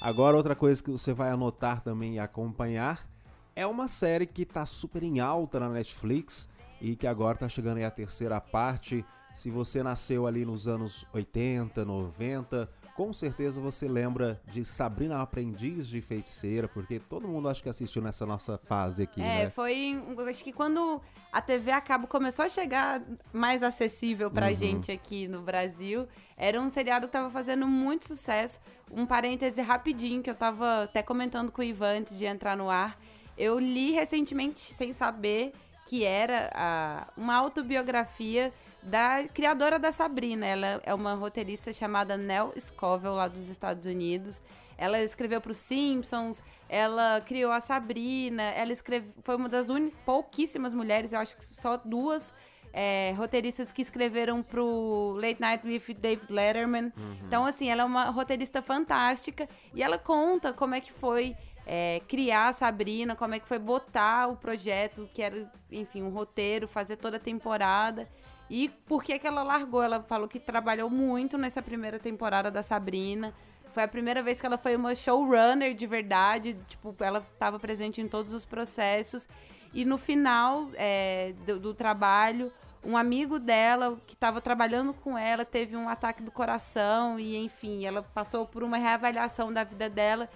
Agora 0.00 0.36
outra 0.36 0.56
coisa 0.56 0.82
que 0.82 0.90
você 0.90 1.12
vai 1.12 1.30
anotar 1.30 1.82
também 1.82 2.14
e 2.14 2.18
acompanhar 2.18 3.06
é 3.54 3.66
uma 3.66 3.88
série 3.88 4.26
que 4.26 4.44
tá 4.46 4.64
super 4.64 5.02
em 5.02 5.20
alta 5.20 5.60
na 5.60 5.68
Netflix 5.68 6.48
e 6.80 6.96
que 6.96 7.06
agora 7.06 7.38
tá 7.38 7.48
chegando 7.48 7.76
aí 7.76 7.84
a 7.84 7.90
terceira 7.90 8.40
parte. 8.40 9.04
Se 9.34 9.50
você 9.50 9.82
nasceu 9.82 10.26
ali 10.26 10.44
nos 10.44 10.66
anos 10.66 11.06
80, 11.12 11.84
90, 11.84 12.68
com 12.94 13.12
certeza 13.12 13.60
você 13.60 13.88
lembra 13.88 14.40
de 14.46 14.64
Sabrina 14.64 15.20
Aprendiz 15.20 15.88
de 15.88 16.00
Feiticeira, 16.00 16.68
porque 16.68 17.00
todo 17.00 17.26
mundo 17.26 17.48
acho 17.48 17.62
que 17.62 17.68
assistiu 17.68 18.00
nessa 18.00 18.24
nossa 18.24 18.56
fase 18.56 19.02
aqui, 19.02 19.20
é, 19.20 19.44
né? 19.44 19.50
Foi. 19.50 20.00
Acho 20.28 20.44
que 20.44 20.52
quando 20.52 21.00
a 21.32 21.40
TV 21.40 21.72
a 21.72 21.80
cabo 21.80 22.06
começou 22.06 22.44
a 22.44 22.48
chegar 22.48 23.02
mais 23.32 23.62
acessível 23.64 24.30
pra 24.30 24.46
uhum. 24.46 24.54
gente 24.54 24.92
aqui 24.92 25.26
no 25.26 25.42
Brasil, 25.42 26.06
era 26.36 26.60
um 26.60 26.70
seriado 26.70 27.06
que 27.06 27.12
tava 27.12 27.30
fazendo 27.30 27.66
muito 27.66 28.06
sucesso. 28.06 28.60
Um 28.90 29.04
parêntese 29.04 29.60
rapidinho, 29.60 30.22
que 30.22 30.30
eu 30.30 30.34
tava 30.34 30.84
até 30.84 31.02
comentando 31.02 31.50
com 31.50 31.62
o 31.62 31.64
Ivan 31.64 31.98
antes 31.98 32.16
de 32.16 32.26
entrar 32.26 32.56
no 32.56 32.70
ar. 32.70 32.96
Eu 33.36 33.58
li 33.58 33.90
recentemente, 33.90 34.60
sem 34.60 34.92
saber, 34.92 35.52
que 35.86 36.04
era 36.04 36.50
a, 36.54 37.06
uma 37.16 37.34
autobiografia 37.34 38.52
da 38.84 39.24
criadora 39.32 39.78
da 39.78 39.90
Sabrina. 39.90 40.46
Ela 40.46 40.80
é 40.84 40.94
uma 40.94 41.14
roteirista 41.14 41.72
chamada 41.72 42.16
Nell 42.16 42.52
Scovell, 42.58 43.14
lá 43.14 43.28
dos 43.28 43.48
Estados 43.48 43.86
Unidos. 43.86 44.42
Ela 44.76 45.02
escreveu 45.02 45.40
para 45.40 45.52
os 45.52 45.58
Simpsons, 45.58 46.42
ela 46.68 47.20
criou 47.20 47.52
a 47.52 47.60
Sabrina, 47.60 48.42
ela 48.42 48.72
escreve, 48.72 49.08
foi 49.22 49.36
uma 49.36 49.48
das 49.48 49.68
pouquíssimas 50.04 50.74
mulheres, 50.74 51.12
eu 51.12 51.20
acho 51.20 51.36
que 51.36 51.44
só 51.44 51.76
duas 51.76 52.32
é, 52.72 53.14
roteiristas 53.16 53.72
que 53.72 53.80
escreveram 53.80 54.42
pro 54.42 55.12
Late 55.14 55.40
Night 55.40 55.66
with 55.66 55.94
David 55.94 56.26
Letterman. 56.28 56.92
Uhum. 56.96 57.16
Então, 57.24 57.46
assim, 57.46 57.68
ela 57.68 57.82
é 57.82 57.84
uma 57.84 58.06
roteirista 58.06 58.60
fantástica 58.60 59.48
e 59.72 59.80
ela 59.80 59.96
conta 59.96 60.52
como 60.52 60.74
é 60.74 60.80
que 60.80 60.92
foi 60.92 61.36
é, 61.64 62.02
criar 62.08 62.48
a 62.48 62.52
Sabrina, 62.52 63.14
como 63.14 63.34
é 63.34 63.38
que 63.38 63.46
foi 63.46 63.60
botar 63.60 64.26
o 64.26 64.36
projeto, 64.36 65.08
que 65.14 65.22
era, 65.22 65.50
enfim, 65.70 66.02
um 66.02 66.10
roteiro, 66.10 66.66
fazer 66.66 66.96
toda 66.96 67.16
a 67.16 67.20
temporada. 67.20 68.08
E 68.48 68.68
por 68.86 69.02
que, 69.02 69.18
que 69.18 69.26
ela 69.26 69.42
largou? 69.42 69.82
Ela 69.82 70.02
falou 70.02 70.28
que 70.28 70.38
trabalhou 70.38 70.90
muito 70.90 71.38
nessa 71.38 71.62
primeira 71.62 71.98
temporada 71.98 72.50
da 72.50 72.62
Sabrina. 72.62 73.34
Foi 73.70 73.82
a 73.82 73.88
primeira 73.88 74.22
vez 74.22 74.40
que 74.40 74.46
ela 74.46 74.58
foi 74.58 74.76
uma 74.76 74.94
showrunner 74.94 75.74
de 75.74 75.86
verdade. 75.86 76.56
Tipo, 76.66 76.94
ela 77.00 77.26
estava 77.32 77.58
presente 77.58 78.00
em 78.00 78.08
todos 78.08 78.32
os 78.32 78.44
processos. 78.44 79.28
E 79.72 79.84
no 79.84 79.98
final 79.98 80.68
é, 80.74 81.34
do, 81.44 81.58
do 81.58 81.74
trabalho, 81.74 82.52
um 82.84 82.96
amigo 82.96 83.38
dela 83.38 83.98
que 84.06 84.14
estava 84.14 84.40
trabalhando 84.40 84.92
com 84.92 85.16
ela 85.16 85.44
teve 85.44 85.76
um 85.76 85.88
ataque 85.88 86.22
do 86.22 86.30
coração 86.30 87.18
e 87.18 87.36
enfim, 87.36 87.84
ela 87.84 88.02
passou 88.02 88.46
por 88.46 88.62
uma 88.62 88.76
reavaliação 88.76 89.52
da 89.52 89.64
vida 89.64 89.88
dela 89.88 90.28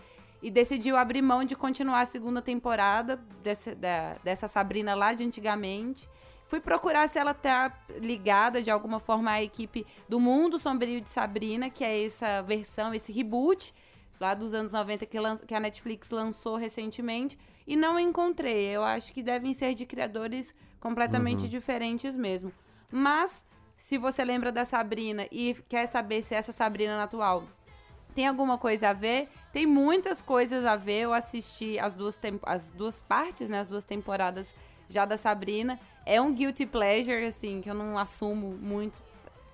e 0.42 0.50
decidiu 0.50 0.96
abrir 0.96 1.20
mão 1.20 1.44
de 1.44 1.54
continuar 1.54 2.00
a 2.00 2.06
segunda 2.06 2.40
temporada 2.40 3.20
da, 3.78 4.16
dessa 4.24 4.48
Sabrina 4.48 4.94
lá 4.94 5.12
de 5.12 5.24
antigamente. 5.24 6.08
Fui 6.49 6.61
procurar 6.61 7.07
se 7.09 7.19
ela 7.19 7.35
tá 7.35 7.71
ligada 8.00 8.62
de 8.62 8.71
alguma 8.71 8.99
forma 8.99 9.31
à 9.31 9.43
equipe 9.43 9.87
do 10.09 10.19
Mundo 10.19 10.59
Sombrio 10.59 10.99
de 10.99 11.11
Sabrina, 11.11 11.69
que 11.69 11.85
é 11.85 12.05
essa 12.05 12.43
versão, 12.43 12.95
esse 12.95 13.12
reboot 13.12 13.75
lá 14.19 14.35
dos 14.35 14.55
anos 14.55 14.73
90 14.73 15.07
que, 15.07 15.19
que 15.47 15.55
a 15.55 15.61
Netflix 15.61 16.11
lançou 16.11 16.57
recentemente. 16.57 17.38
E 17.67 17.76
não 17.76 18.00
encontrei. 18.00 18.64
Eu 18.64 18.83
acho 18.83 19.12
que 19.12 19.23
devem 19.23 19.52
ser 19.52 19.75
de 19.75 19.85
criadores 19.85 20.55
completamente 20.81 21.43
uhum. 21.43 21.50
diferentes 21.50 22.17
mesmo. 22.17 22.50
Mas, 22.90 23.45
se 23.76 23.99
você 23.99 24.25
lembra 24.25 24.50
da 24.50 24.64
Sabrina 24.64 25.28
e 25.31 25.55
quer 25.69 25.87
saber 25.87 26.23
se 26.23 26.35
essa 26.35 26.50
Sabrina 26.50 27.02
atual 27.02 27.45
tem 28.14 28.26
alguma 28.26 28.59
coisa 28.59 28.88
a 28.88 28.93
ver. 28.93 29.28
Tem 29.52 29.67
muitas 29.67 30.23
coisas 30.23 30.64
a 30.64 30.76
ver. 30.76 31.02
Eu 31.02 31.12
assisti 31.12 31.78
as 31.78 31.95
duas, 31.95 32.19
as 32.43 32.71
duas 32.73 32.99
partes, 32.99 33.49
né? 33.49 33.61
As 33.61 33.69
duas 33.69 33.85
temporadas 33.85 34.52
já 34.88 35.04
da 35.04 35.16
Sabrina. 35.16 35.78
É 36.07 36.21
um 36.21 36.33
guilty 36.33 36.66
pleasure, 36.66 37.25
assim, 37.25 37.61
que 37.61 37.68
eu 37.68 37.75
não 37.75 37.99
assumo 37.99 38.57
muito, 38.61 39.00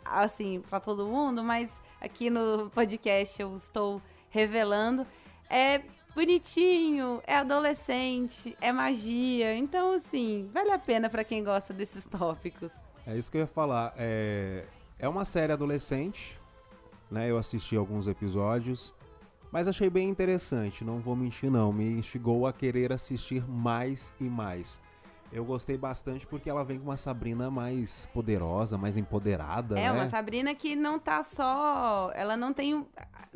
assim, 0.04 0.62
para 0.68 0.78
todo 0.80 1.06
mundo, 1.06 1.42
mas 1.42 1.80
aqui 2.00 2.30
no 2.30 2.70
podcast 2.70 3.40
eu 3.40 3.54
estou 3.56 4.00
revelando. 4.30 5.06
É 5.50 5.80
bonitinho, 6.14 7.20
é 7.26 7.36
adolescente, 7.36 8.56
é 8.60 8.72
magia. 8.72 9.54
Então, 9.54 9.94
assim, 9.94 10.48
vale 10.52 10.70
a 10.70 10.78
pena 10.78 11.10
para 11.10 11.24
quem 11.24 11.42
gosta 11.42 11.74
desses 11.74 12.06
tópicos. 12.06 12.72
É 13.06 13.16
isso 13.16 13.30
que 13.30 13.36
eu 13.36 13.42
ia 13.42 13.46
falar. 13.46 13.92
É, 13.98 14.64
é 14.98 15.08
uma 15.08 15.24
série 15.24 15.52
adolescente, 15.52 16.38
né? 17.10 17.30
Eu 17.30 17.36
assisti 17.36 17.76
alguns 17.76 18.06
episódios, 18.06 18.94
Mas 19.54 19.68
achei 19.68 19.88
bem 19.88 20.08
interessante, 20.08 20.82
não 20.82 20.98
vou 20.98 21.14
mentir 21.14 21.48
não, 21.48 21.72
me 21.72 21.84
instigou 21.84 22.44
a 22.44 22.52
querer 22.52 22.92
assistir 22.92 23.48
mais 23.48 24.12
e 24.20 24.24
mais. 24.24 24.80
Eu 25.34 25.44
gostei 25.44 25.76
bastante 25.76 26.24
porque 26.24 26.48
ela 26.48 26.64
vem 26.64 26.78
com 26.78 26.84
uma 26.84 26.96
Sabrina 26.96 27.50
mais 27.50 28.06
poderosa, 28.14 28.78
mais 28.78 28.96
empoderada, 28.96 29.76
É, 29.76 29.82
né? 29.82 29.92
uma 29.92 30.06
Sabrina 30.06 30.54
que 30.54 30.76
não 30.76 30.96
tá 30.96 31.24
só. 31.24 32.12
Ela 32.14 32.36
não 32.36 32.52
tem. 32.52 32.86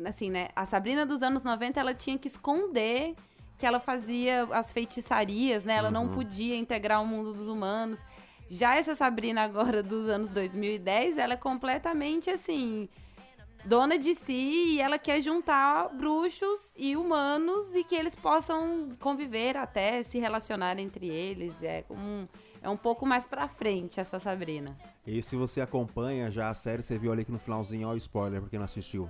Assim, 0.05 0.31
né? 0.31 0.47
A 0.55 0.65
Sabrina 0.65 1.05
dos 1.05 1.21
anos 1.21 1.43
90, 1.43 1.77
ela 1.77 1.93
tinha 1.93 2.17
que 2.17 2.29
esconder 2.29 3.15
que 3.57 3.65
ela 3.65 3.81
fazia 3.81 4.47
as 4.53 4.71
feitiçarias, 4.71 5.65
né? 5.65 5.73
Ela 5.75 5.91
não 5.91 6.07
podia 6.07 6.55
integrar 6.55 7.03
o 7.03 7.05
mundo 7.05 7.33
dos 7.33 7.49
humanos. 7.49 8.05
Já 8.47 8.75
essa 8.77 8.95
Sabrina 8.95 9.41
agora 9.43 9.83
dos 9.83 10.07
anos 10.07 10.31
2010, 10.31 11.17
ela 11.17 11.33
é 11.33 11.37
completamente 11.37 12.29
assim. 12.29 12.87
Dona 13.65 13.97
de 13.97 14.15
si 14.15 14.33
e 14.33 14.81
ela 14.81 14.97
quer 14.97 15.21
juntar 15.21 15.89
bruxos 15.89 16.73
e 16.77 16.95
humanos 16.95 17.75
e 17.75 17.83
que 17.83 17.93
eles 17.93 18.15
possam 18.15 18.89
conviver 18.99 19.57
até 19.57 20.01
se 20.01 20.17
relacionar 20.17 20.79
entre 20.79 21.07
eles. 21.07 21.61
É 21.61 21.83
um, 21.89 22.25
é 22.61 22.69
um 22.69 22.77
pouco 22.77 23.05
mais 23.05 23.27
pra 23.27 23.47
frente 23.47 23.99
essa 23.99 24.19
Sabrina. 24.19 24.75
E 25.05 25.21
se 25.21 25.35
você 25.35 25.61
acompanha 25.61 26.31
já 26.31 26.49
a 26.49 26.53
série, 26.53 26.81
você 26.81 26.97
viu 26.97 27.11
ali 27.11 27.25
que 27.25 27.31
no 27.31 27.39
finalzinho, 27.39 27.89
ó, 27.89 27.95
spoiler, 27.95 28.41
porque 28.41 28.57
não 28.57 28.65
assistiu. 28.65 29.09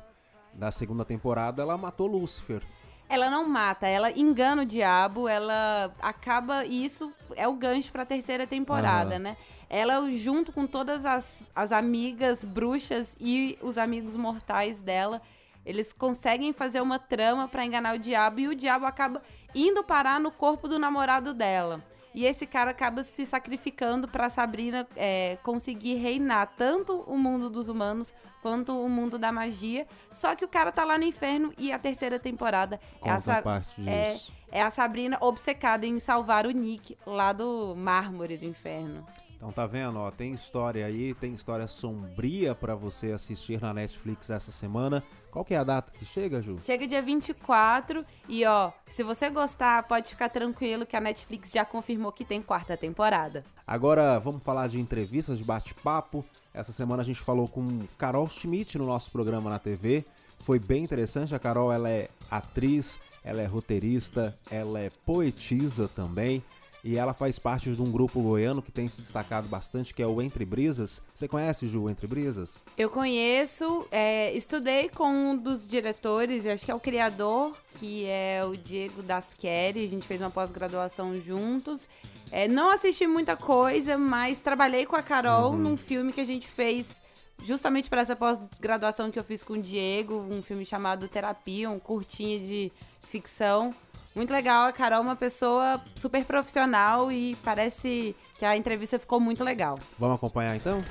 Da 0.53 0.71
segunda 0.71 1.05
temporada, 1.05 1.61
ela 1.61 1.77
matou 1.77 2.07
Lúcifer. 2.07 2.61
Ela 3.07 3.29
não 3.29 3.47
mata, 3.47 3.87
ela 3.87 4.11
engana 4.11 4.61
o 4.61 4.65
diabo, 4.65 5.27
ela 5.27 5.93
acaba. 5.99 6.63
E 6.65 6.85
isso 6.85 7.11
é 7.35 7.47
o 7.47 7.53
gancho 7.53 7.91
pra 7.91 8.05
terceira 8.05 8.45
temporada, 8.45 9.17
né? 9.17 9.35
Ela, 9.69 10.11
junto 10.11 10.51
com 10.51 10.65
todas 10.65 11.05
as, 11.05 11.51
as 11.55 11.71
amigas 11.71 12.43
bruxas 12.43 13.15
e 13.19 13.57
os 13.61 13.77
amigos 13.77 14.15
mortais 14.15 14.81
dela, 14.81 15.21
eles 15.65 15.93
conseguem 15.93 16.51
fazer 16.51 16.81
uma 16.81 16.97
trama 16.97 17.47
pra 17.47 17.63
enganar 17.65 17.95
o 17.95 17.99
diabo 17.99 18.39
e 18.39 18.47
o 18.47 18.55
diabo 18.55 18.85
acaba 18.85 19.21
indo 19.53 19.83
parar 19.83 20.19
no 20.19 20.31
corpo 20.31 20.67
do 20.67 20.79
namorado 20.79 21.33
dela. 21.33 21.83
E 22.15 22.25
esse 22.25 22.47
cara 22.47 22.71
acaba 22.71 23.03
se 23.03 23.23
sacrificando 23.23 24.07
pra 24.07 24.29
Sabrina 24.31 24.87
é, 24.95 25.37
conseguir 25.43 25.93
reinar 25.95 26.51
tanto 26.57 27.01
o 27.01 27.15
mundo 27.15 27.51
dos 27.51 27.69
humanos 27.69 28.11
quanto 28.41 28.75
o 28.83 28.89
mundo 28.89 29.19
da 29.19 29.31
magia. 29.31 29.85
Só 30.11 30.35
que 30.35 30.43
o 30.43 30.47
cara 30.47 30.71
tá 30.71 30.83
lá 30.83 30.97
no 30.97 31.03
inferno 31.03 31.53
e 31.55 31.71
a 31.71 31.77
terceira 31.77 32.17
temporada 32.17 32.79
é 33.03 33.11
a, 33.11 33.19
Sa- 33.19 33.43
parte 33.43 33.87
é, 33.87 34.13
disso. 34.13 34.33
é 34.51 34.63
a 34.63 34.71
Sabrina 34.71 35.19
obcecada 35.21 35.85
em 35.85 35.99
salvar 35.99 36.47
o 36.47 36.51
Nick 36.51 36.97
lá 37.05 37.31
do 37.31 37.75
mármore 37.77 38.37
do 38.37 38.45
inferno. 38.45 39.05
Então 39.39 39.53
tá 39.53 39.65
vendo, 39.65 39.97
ó, 39.97 40.11
tem 40.11 40.33
história 40.33 40.85
aí, 40.85 41.13
tem 41.13 41.31
história 41.31 41.65
sombria 41.65 42.53
pra 42.53 42.75
você 42.75 43.13
assistir 43.13 43.61
na 43.61 43.73
Netflix 43.73 44.29
essa 44.29 44.51
semana. 44.51 45.01
Qual 45.31 45.45
que 45.45 45.53
é 45.53 45.57
a 45.57 45.63
data 45.63 45.89
que 45.97 46.03
chega, 46.03 46.41
Ju? 46.41 46.57
Chega 46.61 46.85
dia 46.85 47.01
24 47.01 48.05
e 48.27 48.45
ó, 48.45 48.73
se 48.85 49.01
você 49.01 49.29
gostar, 49.29 49.87
pode 49.87 50.09
ficar 50.09 50.27
tranquilo 50.27 50.85
que 50.85 50.93
a 50.93 50.99
Netflix 50.99 51.53
já 51.53 51.63
confirmou 51.63 52.11
que 52.11 52.25
tem 52.25 52.41
quarta 52.41 52.75
temporada. 52.75 53.45
Agora 53.65 54.19
vamos 54.19 54.43
falar 54.43 54.67
de 54.67 54.77
entrevistas, 54.77 55.37
de 55.37 55.45
bate-papo. 55.45 56.25
Essa 56.53 56.73
semana 56.73 57.01
a 57.01 57.05
gente 57.05 57.21
falou 57.21 57.47
com 57.47 57.87
Carol 57.97 58.27
Schmidt 58.27 58.77
no 58.77 58.85
nosso 58.85 59.09
programa 59.09 59.49
na 59.49 59.57
TV. 59.57 60.03
Foi 60.41 60.59
bem 60.59 60.83
interessante. 60.83 61.33
A 61.33 61.39
Carol 61.39 61.71
ela 61.71 61.89
é 61.89 62.09
atriz, 62.29 62.99
ela 63.23 63.41
é 63.41 63.45
roteirista, 63.45 64.37
ela 64.51 64.81
é 64.81 64.89
poetisa 65.05 65.87
também. 65.87 66.43
E 66.83 66.97
ela 66.97 67.13
faz 67.13 67.37
parte 67.37 67.73
de 67.73 67.81
um 67.81 67.91
grupo 67.91 68.21
goiano 68.21 68.61
que 68.61 68.71
tem 68.71 68.87
se 68.87 69.01
destacado 69.01 69.47
bastante, 69.47 69.93
que 69.93 70.01
é 70.01 70.07
o 70.07 70.21
Entre 70.21 70.45
Brisas. 70.45 71.01
Você 71.13 71.27
conhece, 71.27 71.67
Ju, 71.67 71.83
o 71.83 71.89
Entre 71.89 72.07
Brisas? 72.07 72.59
Eu 72.77 72.89
conheço, 72.89 73.85
é, 73.91 74.31
estudei 74.33 74.87
com 74.87 75.09
um 75.09 75.35
dos 75.35 75.67
diretores, 75.67 76.45
acho 76.45 76.65
que 76.65 76.71
é 76.71 76.75
o 76.75 76.79
criador, 76.79 77.53
que 77.79 78.05
é 78.05 78.43
o 78.45 78.55
Diego 78.55 79.01
Dasqueri. 79.01 79.83
A 79.83 79.87
gente 79.87 80.07
fez 80.07 80.21
uma 80.21 80.29
pós-graduação 80.29 81.19
juntos. 81.19 81.85
É, 82.31 82.47
não 82.47 82.71
assisti 82.71 83.05
muita 83.07 83.35
coisa, 83.35 83.97
mas 83.97 84.39
trabalhei 84.39 84.85
com 84.85 84.95
a 84.95 85.03
Carol 85.03 85.57
num 85.57 85.75
filme 85.75 86.13
que 86.13 86.21
a 86.21 86.25
gente 86.25 86.47
fez 86.47 87.01
justamente 87.41 87.89
para 87.89 88.01
essa 88.01 88.15
pós-graduação 88.15 89.11
que 89.11 89.17
eu 89.17 89.23
fiz 89.23 89.43
com 89.43 89.53
o 89.53 89.61
Diego, 89.61 90.15
um 90.29 90.41
filme 90.41 90.65
chamado 90.65 91.07
Terapia, 91.07 91.69
um 91.69 91.79
curtinho 91.79 92.39
de 92.39 92.71
ficção. 93.01 93.73
Muito 94.19 94.33
legal, 94.33 94.65
a 94.65 94.73
Carol 94.73 94.97
é 94.97 95.01
uma 95.01 95.15
pessoa 95.15 95.81
super 95.95 96.25
profissional 96.25 97.09
e 97.09 97.37
parece 97.37 98.13
que 98.37 98.43
a 98.43 98.57
entrevista 98.57 98.99
ficou 98.99 99.17
muito 99.17 99.45
legal. 99.45 99.79
Vamos 99.97 100.17
acompanhar 100.17 100.57
então? 100.57 100.83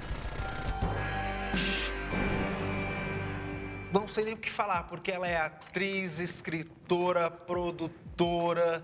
Não 3.92 4.08
sei 4.08 4.24
nem 4.24 4.32
o 4.32 4.38
que 4.38 4.50
falar, 4.50 4.84
porque 4.84 5.12
ela 5.12 5.28
é 5.28 5.36
atriz, 5.36 6.20
escritora, 6.20 7.30
produtora, 7.30 8.82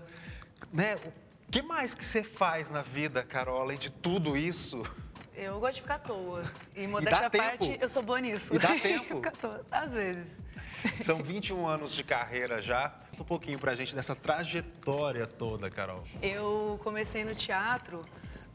né? 0.71 0.95
O 1.47 1.51
que 1.51 1.63
mais 1.63 1.95
que 1.95 2.05
você 2.05 2.21
faz 2.21 2.69
na 2.69 2.83
vida, 2.83 3.23
Carol, 3.23 3.63
além 3.63 3.79
de 3.79 3.89
tudo 3.89 4.37
isso? 4.37 4.83
Eu 5.33 5.59
gosto 5.59 5.77
de 5.77 5.81
ficar 5.81 5.95
à 5.95 5.99
toa. 5.99 6.43
E 6.75 6.85
modéstia 6.85 7.25
à 7.25 7.29
parte, 7.31 7.79
eu 7.81 7.89
sou 7.89 8.03
boa 8.03 8.21
nisso. 8.21 8.53
E 8.53 8.59
dá 8.59 8.77
tempo? 8.77 9.15
Ficar 9.15 9.29
à 9.29 9.31
toa, 9.31 9.65
Às 9.71 9.91
vezes. 9.93 10.44
São 11.03 11.17
21 11.23 11.65
anos 11.65 11.93
de 11.93 12.03
carreira 12.03 12.61
já. 12.61 12.93
Um 13.19 13.23
pouquinho 13.23 13.57
pra 13.59 13.75
gente 13.75 13.95
dessa 13.95 14.15
trajetória 14.15 15.25
toda, 15.27 15.69
Carol. 15.69 16.03
Eu 16.21 16.79
comecei 16.83 17.23
no 17.23 17.33
teatro 17.33 18.03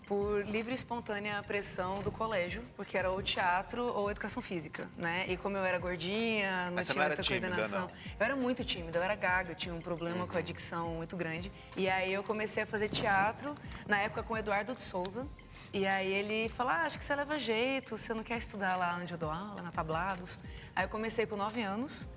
por 0.06 0.44
livre 0.44 0.72
e 0.72 0.74
espontânea 0.74 1.40
pressão 1.44 2.02
do 2.02 2.10
colégio, 2.10 2.62
porque 2.76 2.98
era 2.98 3.10
ou 3.12 3.22
teatro 3.22 3.84
ou 3.94 4.10
educação 4.10 4.42
física, 4.42 4.88
né? 4.96 5.24
E 5.28 5.36
como 5.36 5.56
eu 5.56 5.64
era 5.64 5.78
gordinha, 5.78 6.66
não 6.66 6.72
Mas 6.74 6.86
tinha 6.86 6.98
não 7.00 7.06
muita 7.06 7.22
tímida, 7.22 7.46
coordenação. 7.46 7.80
não? 7.82 7.88
Eu 7.88 8.24
era 8.26 8.34
muito 8.34 8.64
tímida, 8.64 8.98
eu 8.98 9.02
era 9.04 9.14
gaga, 9.14 9.52
eu 9.52 9.54
tinha 9.54 9.72
um 9.72 9.78
problema 9.80 10.26
com 10.26 10.36
a 10.36 10.40
dicção 10.40 10.88
muito 10.96 11.16
grande. 11.16 11.52
E 11.76 11.88
aí 11.88 12.12
eu 12.12 12.24
comecei 12.24 12.64
a 12.64 12.66
fazer 12.66 12.88
teatro, 12.88 13.54
na 13.86 13.98
época 14.00 14.24
com 14.24 14.34
o 14.34 14.36
Eduardo 14.36 14.74
de 14.74 14.80
Souza. 14.82 15.28
E 15.72 15.86
aí 15.86 16.12
ele 16.12 16.48
falou, 16.48 16.72
ah, 16.72 16.82
acho 16.82 16.98
que 16.98 17.04
você 17.04 17.14
leva 17.14 17.38
jeito, 17.38 17.96
você 17.96 18.12
não 18.12 18.24
quer 18.24 18.38
estudar 18.38 18.76
lá 18.76 18.98
onde 19.00 19.12
eu 19.14 19.18
dou 19.18 19.30
aula, 19.30 19.62
na 19.62 19.70
Tablados. 19.70 20.40
Aí 20.74 20.84
eu 20.84 20.88
comecei 20.88 21.26
com 21.26 21.36
nove 21.36 21.62
anos. 21.62 22.08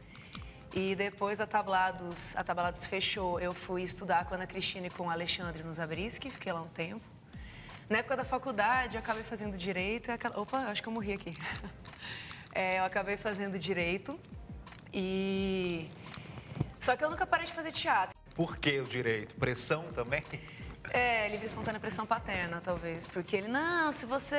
E 0.76 0.96
depois 0.96 1.40
a 1.40 1.46
Tablados, 1.46 2.36
a 2.36 2.44
Tablados 2.44 2.84
fechou, 2.88 3.40
eu 3.40 3.54
fui 3.54 3.84
estudar 3.84 4.26
com 4.26 4.34
a 4.34 4.38
Ana 4.38 4.48
Cristina 4.48 4.88
e 4.88 4.90
com 4.90 5.06
o 5.06 5.10
Alexandre 5.10 5.62
no 5.64 5.72
Zabriskie, 5.72 6.32
fiquei 6.32 6.52
lá 6.52 6.62
um 6.62 6.68
tempo. 6.68 7.04
Na 7.88 8.00
época 8.00 8.18
da 8.18 8.26
faculdade, 8.26 8.96
eu 8.96 9.00
acabei 9.00 9.22
fazendo 9.24 9.56
direito. 9.56 10.10
e 10.10 10.14
aquela- 10.14 10.40
Opa, 10.40 10.58
acho 10.72 10.82
que 10.82 10.88
eu 10.88 10.94
morri 10.94 11.14
aqui. 11.14 11.34
É, 12.56 12.78
eu 12.78 12.84
acabei 12.86 13.18
fazendo 13.18 13.58
direito 13.58 14.20
e. 14.94 15.90
Só 16.80 16.96
que 16.96 17.04
eu 17.04 17.10
nunca 17.10 17.26
parei 17.26 17.48
de 17.48 17.52
fazer 17.52 17.72
teatro. 17.72 18.16
Por 18.36 18.58
que 18.58 18.80
o 18.80 18.84
direito? 18.86 19.34
Pressão 19.34 19.88
também? 19.88 20.24
É, 20.92 21.30
livre 21.30 21.48
espontânea 21.48 21.80
pressão 21.80 22.06
paterna, 22.06 22.62
talvez. 22.62 23.08
Porque 23.08 23.38
ele, 23.38 23.48
não, 23.48 23.92
se 23.92 24.06
você. 24.06 24.38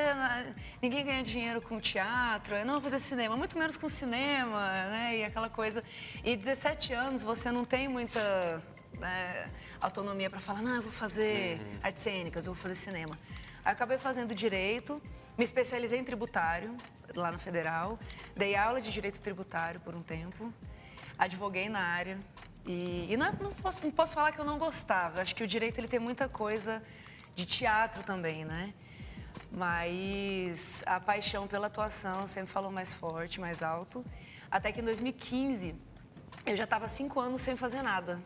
Ninguém 0.81 1.05
ganha 1.05 1.23
dinheiro 1.23 1.61
com 1.61 1.81
teatro, 1.81 2.55
eu 2.55 2.67
não 2.67 2.75
vou 2.75 2.83
fazer 2.83 2.99
cinema, 2.99 3.37
muito 3.37 3.59
menos 3.59 3.77
com 3.77 3.89
cinema, 3.89 4.61
né? 4.91 5.17
E 5.17 5.25
aquela 5.25 5.49
coisa. 5.49 5.83
E 6.23 6.37
17 6.37 6.93
anos 6.93 7.23
você 7.23 7.51
não 7.51 7.65
tem 7.65 7.89
muita 7.89 8.63
né, 8.99 9.51
autonomia 9.81 10.31
para 10.31 10.41
falar, 10.41 10.63
não, 10.63 10.77
eu 10.77 10.83
vou 10.83 10.93
fazer 10.93 11.61
artes 11.83 12.03
cênicas, 12.03 12.47
eu 12.47 12.55
vou 12.55 12.63
fazer 12.63 12.75
cinema. 12.75 13.19
Aí 13.65 13.73
acabei 13.73 13.99
fazendo 13.99 14.35
direito, 14.35 15.01
me 15.37 15.45
especializei 15.45 15.99
em 15.99 16.05
tributário, 16.05 16.77
lá 17.15 17.33
no 17.33 17.39
Federal, 17.39 17.99
dei 18.37 18.55
aula 18.55 18.81
de 18.81 18.91
direito 18.91 19.21
tributário 19.21 19.81
por 19.81 19.95
um 19.97 20.03
tempo, 20.03 20.53
advoguei 21.19 21.69
na 21.69 21.81
área. 21.81 22.19
E, 22.67 23.07
e 23.11 23.17
não, 23.17 23.27
é- 23.27 23.33
não 23.41 23.53
posso, 23.53 23.83
não 23.85 23.91
posso 23.91 24.15
falar 24.15 24.33
que 24.33 24.39
eu 24.39 24.45
não 24.45 24.59
gostava. 24.59 25.21
Acho 25.23 25.35
que 25.35 25.45
o 25.45 25.47
direito 25.47 25.79
ele 25.79 25.89
tem 25.89 26.01
muita 26.01 26.29
coisa 26.29 26.83
de 27.35 27.45
teatro 27.45 28.03
também, 28.03 28.45
né? 28.45 28.73
Mas 29.51 30.83
a 30.87 30.99
paixão 30.99 31.47
pela 31.47 31.67
atuação 31.69 32.27
sempre 32.27 32.53
falou 32.53 32.71
mais 32.73 32.93
forte, 32.93 33.41
mais 33.41 33.63
alto. 33.63 34.05
Até 34.51 34.73
que 34.73 34.81
em 34.81 34.85
2015 34.85 35.75
eu 36.47 36.57
já 36.57 36.65
estava 36.65 36.89
cinco 36.89 37.21
anos 37.21 37.41
sem 37.43 37.57
fazer 37.57 37.83
nada, 37.83 38.21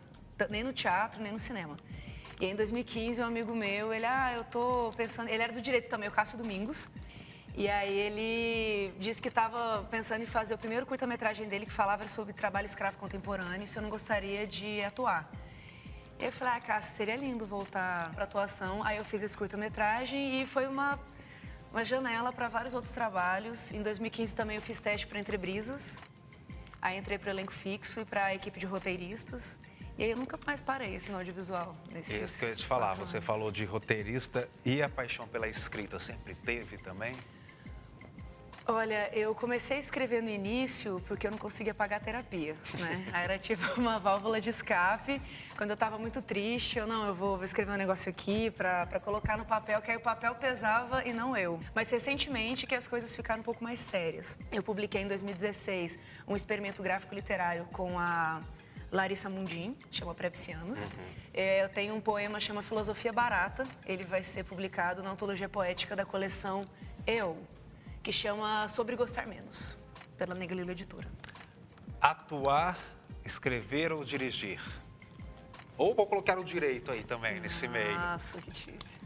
nem 0.50 0.62
no 0.64 0.72
teatro, 0.72 1.22
nem 1.22 1.32
no 1.32 1.38
cinema. 1.38 1.76
E 2.40 2.46
em 2.46 2.54
2015, 2.54 3.20
um 3.20 3.24
amigo 3.26 3.54
meu, 3.54 3.92
ele, 3.92 4.06
ah, 4.06 4.32
eu 4.34 4.44
tô 4.44 4.90
pensando. 4.96 5.28
Ele 5.28 5.42
era 5.42 5.52
do 5.52 5.60
direito 5.60 5.88
também, 5.88 6.08
o 6.08 6.12
Cássio 6.12 6.38
Domingos. 6.38 6.88
E 7.58 7.68
aí 7.68 7.98
ele 7.98 8.92
disse 9.00 9.20
que 9.20 9.26
estava 9.26 9.82
pensando 9.90 10.22
em 10.22 10.26
fazer 10.26 10.54
o 10.54 10.58
primeiro 10.58 10.86
curta-metragem 10.86 11.48
dele 11.48 11.66
que 11.66 11.72
falava 11.72 12.06
sobre 12.06 12.32
trabalho 12.32 12.66
escravo 12.66 12.96
contemporâneo, 12.98 13.64
e 13.64 13.66
se 13.66 13.76
eu 13.76 13.82
não 13.82 13.90
gostaria 13.90 14.46
de 14.46 14.80
atuar. 14.82 15.28
E 16.20 16.26
eu 16.26 16.30
falei, 16.30 16.54
ah, 16.54 16.60
Cássio, 16.60 16.94
seria 16.94 17.16
lindo 17.16 17.44
voltar 17.44 18.12
para 18.14 18.22
atuação. 18.22 18.84
Aí 18.84 18.96
eu 18.96 19.04
fiz 19.04 19.24
esse 19.24 19.36
curta-metragem 19.36 20.40
e 20.40 20.46
foi 20.46 20.68
uma, 20.68 21.00
uma 21.72 21.84
janela 21.84 22.32
para 22.32 22.46
vários 22.46 22.74
outros 22.74 22.92
trabalhos. 22.92 23.72
Em 23.72 23.82
2015 23.82 24.36
também 24.36 24.54
eu 24.54 24.62
fiz 24.62 24.78
teste 24.78 25.08
para 25.08 25.18
Entre 25.18 25.36
Brisas. 25.36 25.98
Aí 26.80 26.96
entrei 26.96 27.18
para 27.18 27.26
o 27.26 27.30
elenco 27.30 27.52
fixo 27.52 27.98
e 27.98 28.04
para 28.04 28.26
a 28.26 28.34
equipe 28.36 28.60
de 28.60 28.66
roteiristas. 28.66 29.58
E 29.98 30.04
aí 30.04 30.10
eu 30.12 30.16
nunca 30.16 30.38
mais 30.46 30.60
parei 30.60 30.94
assim, 30.94 31.10
no 31.10 31.18
audiovisual. 31.18 31.74
Nesses 31.92 32.14
Isso 32.14 32.38
que 32.38 32.44
eu 32.44 32.50
ia 32.50 32.54
te 32.54 32.64
falar. 32.64 32.94
Você 32.94 33.20
falou 33.20 33.50
de 33.50 33.64
roteirista 33.64 34.48
e 34.64 34.80
a 34.80 34.88
paixão 34.88 35.26
pela 35.26 35.48
escrita 35.48 35.98
sempre 35.98 36.36
teve 36.36 36.78
também? 36.78 37.16
Olha, 38.70 39.08
eu 39.14 39.34
comecei 39.34 39.78
a 39.78 39.80
escrever 39.80 40.22
no 40.22 40.28
início 40.28 41.02
porque 41.08 41.26
eu 41.26 41.30
não 41.30 41.38
conseguia 41.38 41.72
pagar 41.72 41.96
a 41.96 42.00
terapia, 42.00 42.54
né? 42.78 43.02
Aí 43.14 43.24
era 43.24 43.38
tipo 43.38 43.62
uma 43.80 43.98
válvula 43.98 44.42
de 44.42 44.50
escape. 44.50 45.22
Quando 45.56 45.70
eu 45.70 45.74
estava 45.74 45.96
muito 45.96 46.20
triste, 46.20 46.78
eu 46.78 46.86
não, 46.86 47.06
eu 47.06 47.14
vou, 47.14 47.36
vou 47.36 47.44
escrever 47.44 47.72
um 47.72 47.76
negócio 47.78 48.10
aqui 48.10 48.50
para 48.50 49.00
colocar 49.02 49.38
no 49.38 49.46
papel, 49.46 49.80
que 49.80 49.90
aí 49.90 49.96
o 49.96 50.00
papel 50.00 50.34
pesava 50.34 51.02
e 51.06 51.14
não 51.14 51.34
eu. 51.34 51.58
Mas 51.74 51.90
recentemente 51.90 52.66
que 52.66 52.74
as 52.74 52.86
coisas 52.86 53.16
ficaram 53.16 53.40
um 53.40 53.42
pouco 53.42 53.64
mais 53.64 53.78
sérias. 53.78 54.38
Eu 54.52 54.62
publiquei 54.62 55.00
em 55.00 55.08
2016 55.08 55.98
um 56.26 56.36
experimento 56.36 56.82
gráfico 56.82 57.14
literário 57.14 57.64
com 57.72 57.98
a 57.98 58.38
Larissa 58.92 59.30
Mundim, 59.30 59.74
chama 59.90 60.14
Prepsianos. 60.14 60.82
Uhum. 60.82 60.90
É, 61.32 61.64
eu 61.64 61.70
tenho 61.70 61.94
um 61.94 62.02
poema 62.02 62.38
chama 62.38 62.60
Filosofia 62.60 63.14
Barata. 63.14 63.66
Ele 63.86 64.04
vai 64.04 64.22
ser 64.22 64.44
publicado 64.44 65.02
na 65.02 65.10
antologia 65.10 65.48
poética 65.48 65.96
da 65.96 66.04
coleção 66.04 66.60
Eu, 67.06 67.34
que 68.02 68.12
chama 68.12 68.68
Sobre 68.68 68.96
Gostar 68.96 69.26
Menos, 69.26 69.76
pela 70.16 70.34
Negalilo 70.34 70.70
Editora. 70.70 71.08
Atuar, 72.00 72.78
escrever 73.24 73.92
ou 73.92 74.04
dirigir? 74.04 74.60
Ou 75.76 75.94
vou 75.94 76.06
colocar 76.06 76.38
o 76.38 76.44
direito 76.44 76.90
aí 76.90 77.02
também, 77.04 77.40
nesse 77.40 77.68
meio. 77.68 77.94
Nossa, 77.98 78.40
que 78.40 78.50
difícil. 78.50 78.98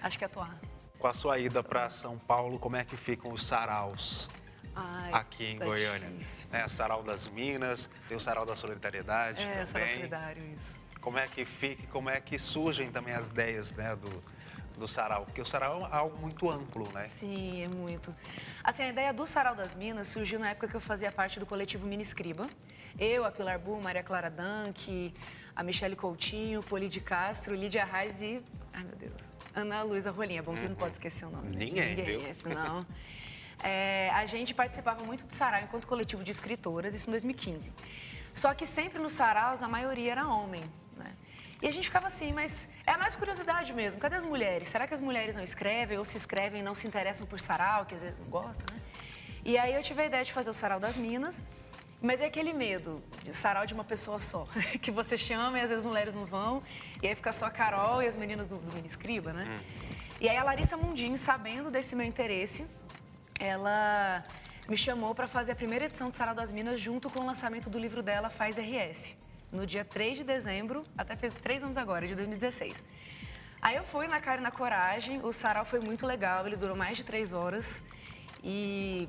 Acho 0.00 0.18
que 0.18 0.24
é 0.24 0.26
atuar. 0.26 0.58
Com 0.98 1.06
a 1.08 1.14
sua 1.14 1.38
ida 1.38 1.62
para 1.62 1.90
São 1.90 2.16
Paulo, 2.18 2.58
como 2.58 2.76
é 2.76 2.84
que 2.84 2.96
ficam 2.96 3.32
os 3.32 3.44
saraus? 3.46 4.28
Ai, 4.74 5.10
aqui 5.12 5.44
em 5.44 5.58
tá 5.58 5.64
Goiânia. 5.64 6.08
difícil. 6.10 6.48
É, 6.52 6.68
Sarau 6.68 7.02
das 7.02 7.28
Minas, 7.28 7.88
tem 8.08 8.16
o 8.16 8.20
Sarau 8.20 8.44
da 8.44 8.54
Solidariedade 8.56 9.42
É, 9.42 9.46
também. 9.46 9.66
Sarau 9.66 9.88
Solidário, 9.88 10.52
isso. 10.52 10.74
Como 11.00 11.18
é 11.18 11.26
que 11.28 11.44
fica, 11.44 11.82
e 11.82 11.86
como 11.86 12.10
é 12.10 12.20
que 12.20 12.38
surgem 12.38 12.90
também 12.90 13.14
as 13.14 13.28
ideias 13.28 13.72
né, 13.72 13.94
do, 13.96 14.22
do 14.78 14.88
sarau? 14.88 15.24
Porque 15.24 15.40
o 15.40 15.44
sarau 15.44 15.80
é 15.80 15.96
algo 15.96 16.18
muito 16.18 16.50
amplo, 16.50 16.90
né? 16.92 17.04
Sim, 17.04 17.64
é 17.64 17.68
muito. 17.68 18.14
Assim, 18.62 18.82
a 18.82 18.88
ideia 18.88 19.12
do 19.12 19.26
Sarau 19.26 19.54
das 19.54 19.74
Minas 19.74 20.08
surgiu 20.08 20.38
na 20.38 20.50
época 20.50 20.68
que 20.68 20.74
eu 20.74 20.80
fazia 20.80 21.10
parte 21.10 21.38
do 21.38 21.46
coletivo 21.46 21.86
Mini 21.86 22.02
Escriba. 22.02 22.46
Eu, 22.98 23.24
a 23.24 23.30
Pilar 23.30 23.58
Bu, 23.58 23.80
Maria 23.80 24.02
Clara 24.02 24.30
Danque, 24.30 25.14
a 25.54 25.62
Michele 25.62 25.96
Coutinho, 25.96 26.62
Poli 26.62 26.88
de 26.88 27.00
Castro, 27.00 27.54
Lídia 27.54 27.84
Reis 27.84 28.22
e... 28.22 28.42
Ai, 28.72 28.84
meu 28.84 28.96
Deus. 28.96 29.20
Ana 29.54 29.82
Luísa 29.82 30.10
Rolinha. 30.10 30.42
Bom 30.42 30.54
que 30.54 30.68
não 30.68 30.74
pode 30.74 30.92
esquecer 30.92 31.26
o 31.26 31.30
nome. 31.30 31.50
né, 31.50 31.64
de 31.64 31.66
Ninguém, 31.66 31.94
viu? 31.94 32.34
senão... 32.34 32.84
É, 33.62 34.10
a 34.10 34.26
gente 34.26 34.52
participava 34.52 35.02
muito 35.02 35.26
de 35.26 35.34
sarau 35.34 35.60
enquanto 35.62 35.86
coletivo 35.86 36.22
de 36.22 36.30
escritoras, 36.30 36.94
isso 36.94 37.08
em 37.08 37.10
2015. 37.10 37.72
Só 38.34 38.52
que 38.52 38.66
sempre 38.66 39.02
nos 39.02 39.14
saraus 39.14 39.62
a 39.62 39.68
maioria 39.68 40.12
era 40.12 40.28
homem? 40.28 40.62
E 41.62 41.66
a 41.66 41.70
gente 41.70 41.84
ficava 41.84 42.06
assim, 42.06 42.32
mas 42.32 42.68
é 42.86 42.96
mais 42.96 43.14
curiosidade 43.16 43.72
mesmo. 43.72 44.00
Cadê 44.00 44.16
as 44.16 44.24
mulheres? 44.24 44.68
Será 44.68 44.86
que 44.86 44.94
as 44.94 45.00
mulheres 45.00 45.34
não 45.36 45.42
escrevem 45.42 45.96
ou 45.98 46.04
se 46.04 46.18
escrevem 46.18 46.60
e 46.60 46.62
não 46.62 46.74
se 46.74 46.86
interessam 46.86 47.26
por 47.26 47.40
sarau, 47.40 47.86
que 47.86 47.94
às 47.94 48.02
vezes 48.02 48.18
não 48.18 48.26
gostam, 48.26 48.66
né? 48.74 48.80
E 49.44 49.56
aí 49.56 49.74
eu 49.74 49.82
tive 49.82 50.02
a 50.02 50.06
ideia 50.06 50.24
de 50.24 50.32
fazer 50.32 50.50
o 50.50 50.52
sarau 50.52 50.78
das 50.80 50.98
minas, 50.98 51.42
mas 52.02 52.20
é 52.20 52.26
aquele 52.26 52.52
medo 52.52 53.02
de 53.22 53.32
sarau 53.32 53.64
de 53.64 53.72
uma 53.72 53.84
pessoa 53.84 54.20
só, 54.20 54.46
que 54.82 54.90
você 54.90 55.16
chama 55.16 55.58
e 55.58 55.62
às 55.62 55.70
vezes 55.70 55.84
as 55.84 55.88
mulheres 55.88 56.14
não 56.14 56.26
vão, 56.26 56.60
e 57.02 57.08
aí 57.08 57.14
fica 57.14 57.32
só 57.32 57.46
a 57.46 57.50
Carol 57.50 58.02
e 58.02 58.06
as 58.06 58.16
meninas 58.16 58.46
do, 58.46 58.56
do 58.58 58.72
Mini 58.72 58.86
Escriba, 58.86 59.32
né? 59.32 59.60
E 60.20 60.28
aí 60.28 60.36
a 60.36 60.44
Larissa 60.44 60.76
Mundim, 60.76 61.16
sabendo 61.16 61.70
desse 61.70 61.94
meu 61.94 62.06
interesse, 62.06 62.66
ela 63.38 64.22
me 64.68 64.76
chamou 64.76 65.14
para 65.14 65.26
fazer 65.26 65.52
a 65.52 65.56
primeira 65.56 65.84
edição 65.84 66.10
do 66.10 66.16
Sarau 66.16 66.34
das 66.34 66.50
Minas 66.50 66.80
junto 66.80 67.08
com 67.08 67.20
o 67.22 67.26
lançamento 67.26 67.70
do 67.70 67.78
livro 67.78 68.02
dela, 68.02 68.28
Faz 68.28 68.56
RS, 68.56 69.16
no 69.56 69.66
dia 69.66 69.84
3 69.84 70.18
de 70.18 70.24
dezembro, 70.24 70.84
até 70.96 71.16
fez 71.16 71.32
três 71.34 71.62
anos 71.64 71.76
agora, 71.76 72.06
de 72.06 72.14
2016. 72.14 72.84
Aí 73.60 73.76
eu 73.76 73.84
fui 73.84 74.06
na 74.06 74.20
cara 74.20 74.40
e 74.40 74.44
na 74.44 74.50
coragem, 74.50 75.20
o 75.24 75.32
sarau 75.32 75.64
foi 75.64 75.80
muito 75.80 76.06
legal, 76.06 76.46
ele 76.46 76.56
durou 76.56 76.76
mais 76.76 76.96
de 76.98 77.04
três 77.04 77.32
horas 77.32 77.82
e 78.44 79.08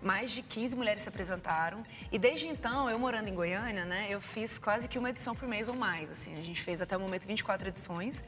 mais 0.00 0.30
de 0.30 0.40
15 0.40 0.76
mulheres 0.76 1.02
se 1.02 1.08
apresentaram. 1.08 1.82
E 2.12 2.18
desde 2.18 2.46
então, 2.46 2.88
eu 2.88 2.98
morando 2.98 3.28
em 3.28 3.34
Goiânia, 3.34 3.84
né, 3.84 4.06
eu 4.08 4.20
fiz 4.20 4.56
quase 4.56 4.88
que 4.88 4.98
uma 4.98 5.10
edição 5.10 5.34
por 5.34 5.48
mês 5.48 5.66
ou 5.68 5.74
mais, 5.74 6.10
assim. 6.10 6.34
A 6.34 6.42
gente 6.42 6.62
fez 6.62 6.80
até 6.80 6.96
o 6.96 7.00
momento 7.00 7.26
24 7.26 7.68
edições. 7.68 8.22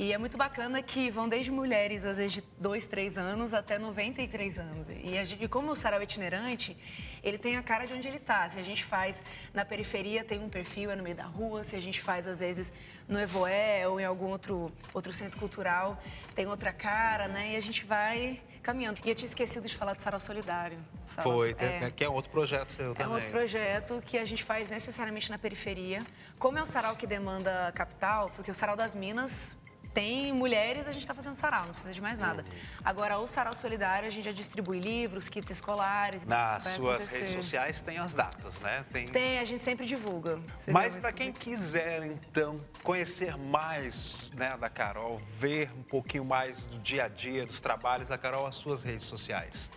E 0.00 0.14
é 0.14 0.16
muito 0.16 0.38
bacana 0.38 0.80
que 0.82 1.10
vão 1.10 1.28
desde 1.28 1.50
mulheres, 1.50 2.06
às 2.06 2.16
vezes, 2.16 2.32
de 2.32 2.42
2, 2.58 2.86
3 2.86 3.18
anos 3.18 3.52
até 3.52 3.78
93 3.78 4.58
anos. 4.58 4.86
E, 4.88 5.18
a 5.18 5.24
gente, 5.24 5.44
e 5.44 5.46
como 5.46 5.72
o 5.72 5.76
sarau 5.76 6.00
é 6.00 6.04
itinerante, 6.04 6.74
ele 7.22 7.36
tem 7.36 7.58
a 7.58 7.62
cara 7.62 7.86
de 7.86 7.92
onde 7.92 8.08
ele 8.08 8.16
está. 8.16 8.48
Se 8.48 8.58
a 8.58 8.62
gente 8.62 8.82
faz 8.82 9.22
na 9.52 9.62
periferia, 9.62 10.24
tem 10.24 10.38
um 10.38 10.48
perfil, 10.48 10.90
é 10.90 10.96
no 10.96 11.02
meio 11.02 11.14
da 11.16 11.24
rua. 11.26 11.64
Se 11.64 11.76
a 11.76 11.80
gente 11.82 12.00
faz, 12.00 12.26
às 12.26 12.40
vezes, 12.40 12.72
no 13.06 13.20
Evoé 13.20 13.86
ou 13.86 14.00
em 14.00 14.04
algum 14.06 14.28
outro, 14.30 14.72
outro 14.94 15.12
centro 15.12 15.38
cultural, 15.38 16.02
tem 16.34 16.46
outra 16.46 16.72
cara, 16.72 17.28
né? 17.28 17.50
E 17.52 17.56
a 17.56 17.60
gente 17.60 17.84
vai 17.84 18.40
caminhando. 18.62 18.98
E 19.04 19.08
eu 19.10 19.14
tinha 19.14 19.28
esquecido 19.28 19.66
de 19.68 19.76
falar 19.76 19.92
de 19.92 20.00
sarau 20.00 20.18
solidário. 20.18 20.78
Sarau- 21.04 21.30
Foi, 21.30 21.54
é. 21.58 21.90
que 21.90 22.02
é 22.02 22.08
outro 22.08 22.30
projeto 22.30 22.72
seu 22.72 22.92
É 22.92 22.94
também. 22.94 23.06
um 23.12 23.14
outro 23.16 23.30
projeto 23.30 24.02
que 24.06 24.16
a 24.16 24.24
gente 24.24 24.44
faz 24.44 24.70
necessariamente 24.70 25.30
na 25.30 25.36
periferia. 25.36 26.02
Como 26.38 26.56
é 26.56 26.62
um 26.62 26.66
sarau 26.66 26.96
que 26.96 27.06
demanda 27.06 27.70
capital, 27.74 28.30
porque 28.34 28.50
o 28.50 28.54
sarau 28.54 28.76
das 28.76 28.94
Minas 28.94 29.58
tem 29.92 30.32
mulheres, 30.32 30.86
a 30.86 30.92
gente 30.92 31.02
está 31.02 31.14
fazendo 31.14 31.34
sarau, 31.34 31.64
não 31.64 31.70
precisa 31.70 31.92
de 31.92 32.00
mais 32.00 32.18
nada. 32.18 32.42
Uhum. 32.42 32.48
Agora, 32.84 33.18
o 33.18 33.26
sarau 33.26 33.52
solidário, 33.52 34.06
a 34.06 34.10
gente 34.10 34.24
já 34.24 34.32
distribui 34.32 34.80
livros, 34.80 35.28
kits 35.28 35.50
escolares. 35.50 36.24
Nas 36.24 36.62
suas 36.62 36.96
acontecer. 36.96 37.16
redes 37.16 37.32
sociais 37.32 37.80
tem 37.80 37.98
as 37.98 38.14
datas, 38.14 38.58
né? 38.60 38.84
Tem... 38.92 39.06
Tem, 39.06 39.38
a 39.38 39.44
gente 39.44 39.64
sempre 39.64 39.86
divulga. 39.86 40.40
Você 40.56 40.70
Mas 40.70 40.96
para 40.96 41.12
quem 41.12 41.32
quiser, 41.32 42.04
então, 42.06 42.60
conhecer 42.82 43.36
mais 43.36 44.16
né, 44.34 44.56
da 44.56 44.70
Carol, 44.70 45.20
ver 45.38 45.70
um 45.76 45.82
pouquinho 45.82 46.24
mais 46.24 46.66
do 46.66 46.78
dia 46.78 47.04
a 47.04 47.08
dia, 47.08 47.44
dos 47.44 47.60
trabalhos 47.60 48.08
da 48.08 48.16
Carol, 48.18 48.46
as 48.46 48.56
suas 48.56 48.82
redes 48.82 49.06
sociais. 49.06 49.70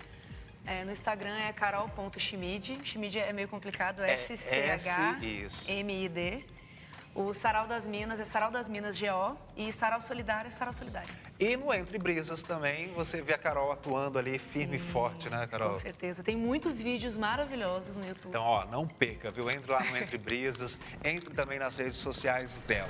É, 0.65 0.85
no 0.85 0.91
Instagram 0.91 1.35
é 1.35 1.51
carol.chimid. 1.51 2.79
Chimid 2.83 3.19
é 3.19 3.33
meio 3.33 3.49
complicado, 3.49 4.01
É 4.03 4.13
S-C-H-M-I-D. 4.13 5.25
O 7.15 7.31
Sarau 7.31 7.67
das 7.67 7.85
Minas 7.85 8.19
é 8.19 8.23
Sarau 8.23 8.49
das 8.49 8.67
Minas 8.67 8.99
GO 8.99 9.37
e 9.55 9.71
Sarau 9.71 10.01
Solidário 10.01 10.47
é 10.47 10.49
Sarau 10.49 10.73
Solidário. 10.73 11.13
E 11.39 11.55
no 11.55 11.71
Entre 11.71 11.99
Brisas 11.99 12.41
também, 12.41 12.91
você 12.93 13.21
vê 13.21 13.35
a 13.35 13.37
Carol 13.37 13.71
atuando 13.71 14.17
ali 14.17 14.39
firme 14.39 14.77
e 14.77 14.79
forte, 14.79 15.29
né, 15.29 15.45
Carol? 15.45 15.69
Com 15.69 15.75
certeza. 15.75 16.23
Tem 16.23 16.35
muitos 16.35 16.81
vídeos 16.81 17.15
maravilhosos 17.15 17.95
no 17.95 18.07
YouTube. 18.07 18.29
Então, 18.29 18.43
ó, 18.43 18.65
não 18.65 18.87
perca, 18.87 19.29
viu? 19.29 19.47
Entre 19.47 19.71
lá 19.71 19.83
no 19.83 19.95
Entre 19.95 20.17
Brisas, 20.17 20.79
entre 21.05 21.29
também 21.35 21.59
nas 21.59 21.77
redes 21.77 21.97
sociais 21.97 22.55
dela. 22.65 22.89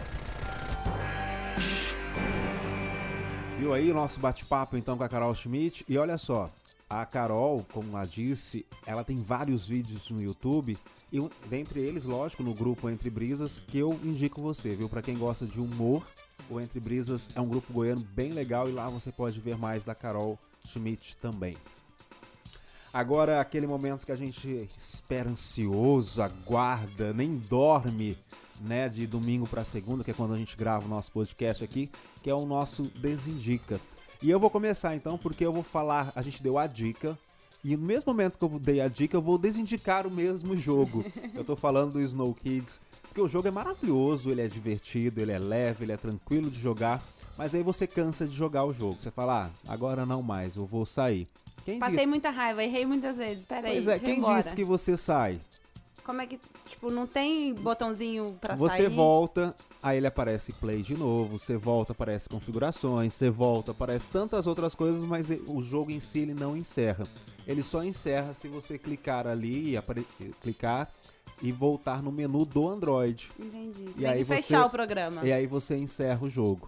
Viu 3.59 3.73
aí 3.73 3.91
o 3.91 3.93
nosso 3.93 4.21
bate-papo 4.21 4.77
então 4.77 4.97
com 4.97 5.03
a 5.03 5.09
Carol 5.09 5.35
Schmidt? 5.35 5.83
E 5.87 5.97
olha 5.97 6.17
só, 6.17 6.49
a 6.89 7.05
Carol, 7.05 7.65
como 7.71 7.89
ela 7.89 8.05
disse, 8.05 8.65
ela 8.85 9.03
tem 9.03 9.21
vários 9.21 9.67
vídeos 9.67 10.09
no 10.09 10.21
YouTube. 10.21 10.77
E 11.11 11.29
dentre 11.47 11.79
eles, 11.79 12.05
lógico, 12.05 12.43
no 12.43 12.53
grupo 12.53 12.89
Entre 12.89 13.09
Brisas, 13.09 13.59
que 13.59 13.77
eu 13.77 13.99
indico 14.03 14.41
você, 14.41 14.75
viu? 14.75 14.89
Pra 14.89 15.01
quem 15.01 15.17
gosta 15.17 15.45
de 15.45 15.59
humor, 15.59 16.05
o 16.49 16.59
Entre 16.59 16.79
Brisas 16.79 17.29
é 17.35 17.41
um 17.41 17.47
grupo 17.47 17.71
goiano 17.71 18.01
bem 18.01 18.31
legal 18.31 18.67
e 18.69 18.71
lá 18.71 18.89
você 18.89 19.11
pode 19.11 19.39
ver 19.39 19.57
mais 19.57 19.83
da 19.83 19.93
Carol 19.93 20.39
Schmidt 20.65 21.15
também. 21.17 21.55
Agora, 22.93 23.41
aquele 23.41 23.65
momento 23.65 24.05
que 24.05 24.11
a 24.11 24.15
gente 24.15 24.69
espera 24.77 25.29
ansioso, 25.29 26.21
aguarda, 26.21 27.11
nem 27.11 27.37
dorme, 27.37 28.15
né, 28.61 28.87
de 28.87 29.07
domingo 29.07 29.47
para 29.47 29.63
segunda, 29.63 30.03
que 30.03 30.11
é 30.11 30.13
quando 30.13 30.35
a 30.35 30.37
gente 30.37 30.55
grava 30.55 30.85
o 30.85 30.87
nosso 30.87 31.11
podcast 31.11 31.63
aqui, 31.63 31.89
que 32.21 32.29
é 32.29 32.35
o 32.35 32.45
nosso 32.45 32.83
Desindica. 32.99 33.81
E 34.23 34.29
eu 34.29 34.39
vou 34.39 34.49
começar 34.49 34.95
então, 34.95 35.17
porque 35.17 35.45
eu 35.45 35.51
vou 35.51 35.63
falar, 35.63 36.13
a 36.15 36.21
gente 36.21 36.41
deu 36.41 36.57
a 36.57 36.65
dica, 36.65 37.19
e 37.61 37.75
no 37.75 37.85
mesmo 37.85 38.13
momento 38.13 38.37
que 38.39 38.45
eu 38.45 38.57
dei 38.57 38.79
a 38.79 38.87
dica, 38.87 39.17
eu 39.17 39.21
vou 39.21 39.37
desindicar 39.37 40.07
o 40.07 40.09
mesmo 40.09 40.55
jogo. 40.55 41.03
eu 41.35 41.43
tô 41.43 41.57
falando 41.57 41.91
do 41.91 42.01
Snow 42.01 42.33
Kids, 42.33 42.79
porque 43.01 43.19
o 43.19 43.27
jogo 43.27 43.49
é 43.49 43.51
maravilhoso, 43.51 44.31
ele 44.31 44.39
é 44.39 44.47
divertido, 44.47 45.19
ele 45.19 45.33
é 45.33 45.37
leve, 45.37 45.83
ele 45.83 45.91
é 45.91 45.97
tranquilo 45.97 46.49
de 46.49 46.57
jogar, 46.57 47.03
mas 47.37 47.53
aí 47.53 47.61
você 47.61 47.85
cansa 47.85 48.25
de 48.25 48.33
jogar 48.33 48.63
o 48.63 48.73
jogo. 48.73 48.95
Você 48.97 49.11
fala, 49.11 49.47
ah, 49.47 49.71
agora 49.73 50.05
não 50.05 50.21
mais, 50.21 50.55
eu 50.55 50.65
vou 50.65 50.85
sair. 50.85 51.27
Quem 51.65 51.77
Passei 51.77 51.97
disse? 51.97 52.09
muita 52.09 52.29
raiva, 52.29 52.63
errei 52.63 52.85
muitas 52.85 53.17
vezes. 53.17 53.43
Peraí, 53.43 53.73
Pois 53.73 53.87
é, 53.89 53.99
quem 53.99 54.19
embora. 54.19 54.41
disse 54.41 54.55
que 54.55 54.63
você 54.63 54.95
sai? 54.95 55.41
Como 56.05 56.21
é 56.21 56.27
que, 56.27 56.39
tipo, 56.67 56.89
não 56.91 57.07
tem 57.07 57.53
botãozinho 57.53 58.35
pra 58.41 58.55
você 58.55 58.83
sair? 58.83 58.89
volta, 58.89 59.55
aí 59.81 59.97
ele 59.97 60.07
aparece 60.07 60.51
play 60.51 60.81
de 60.81 60.95
novo, 60.97 61.39
você 61.39 61.55
volta, 61.55 61.93
aparece 61.93 62.27
configurações, 62.27 63.13
você 63.13 63.29
volta, 63.29 63.71
aparece 63.71 64.09
tantas 64.09 64.45
outras 64.45 64.75
coisas, 64.75 65.01
mas 65.01 65.29
o 65.47 65.61
jogo 65.63 65.91
em 65.91 65.99
si 65.99 66.19
ele 66.19 66.33
não 66.33 66.57
encerra. 66.57 67.07
Ele 67.47 67.63
só 67.63 67.83
encerra 67.83 68.33
se 68.33 68.47
você 68.47 68.77
clicar 68.77 69.27
ali, 69.27 69.77
e 69.77 69.81
clicar 70.41 70.89
e 71.41 71.51
voltar 71.51 72.01
no 72.01 72.11
menu 72.11 72.45
do 72.45 72.67
Android. 72.67 73.29
Entendi. 73.39 73.83
Você 73.85 73.89
E 73.91 73.93
tem 74.03 74.05
aí 74.07 74.17
que 74.19 74.23
você- 74.25 74.35
fechar 74.41 74.65
o 74.65 74.69
programa. 74.69 75.25
E 75.25 75.31
aí 75.33 75.45
você 75.47 75.75
encerra 75.77 76.25
o 76.25 76.29
jogo. 76.29 76.67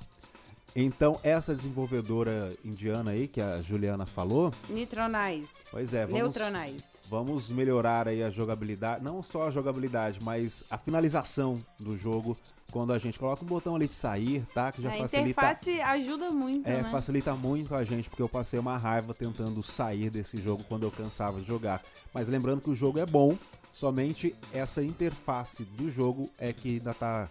Então, 0.75 1.17
essa 1.23 1.55
desenvolvedora 1.55 2.53
indiana 2.63 3.11
aí, 3.11 3.29
que 3.29 3.39
a 3.39 3.61
Juliana 3.61 4.05
falou, 4.05 4.53
Nitronized. 4.69 5.55
pois 5.71 5.93
é, 5.93 6.05
vamos, 6.05 6.19
Neutronized. 6.19 6.89
vamos 7.09 7.49
melhorar 7.49 8.09
aí 8.09 8.21
a 8.21 8.29
jogabilidade, 8.29 9.01
não 9.01 9.23
só 9.23 9.47
a 9.47 9.51
jogabilidade, 9.51 10.19
mas 10.21 10.65
a 10.69 10.77
finalização 10.77 11.63
do 11.79 11.95
jogo 11.95 12.37
quando 12.71 12.91
a 12.91 12.97
gente 12.97 13.17
coloca 13.17 13.41
um 13.41 13.47
botão 13.47 13.73
ali 13.73 13.87
de 13.87 13.93
sair, 13.93 14.45
tá? 14.53 14.69
Que 14.69 14.81
já 14.81 14.89
a 14.89 14.97
facilita, 14.97 15.29
interface 15.29 15.79
ajuda 15.79 16.29
muito, 16.29 16.67
é, 16.67 16.81
né? 16.81 16.89
facilita 16.91 17.33
muito 17.33 17.73
a 17.73 17.85
gente, 17.85 18.09
porque 18.09 18.21
eu 18.21 18.27
passei 18.27 18.59
uma 18.59 18.77
raiva 18.77 19.13
tentando 19.13 19.63
sair 19.63 20.09
desse 20.09 20.41
jogo 20.41 20.61
quando 20.67 20.83
eu 20.83 20.91
cansava 20.91 21.39
de 21.39 21.47
jogar. 21.47 21.81
Mas 22.13 22.27
lembrando 22.27 22.59
que 22.59 22.69
o 22.69 22.75
jogo 22.75 22.99
é 22.99 23.05
bom, 23.05 23.37
somente 23.71 24.35
essa 24.51 24.83
interface 24.83 25.63
do 25.63 25.89
jogo 25.89 26.29
é 26.37 26.51
que 26.51 26.77
ainda 26.79 26.93
tá, 26.93 27.29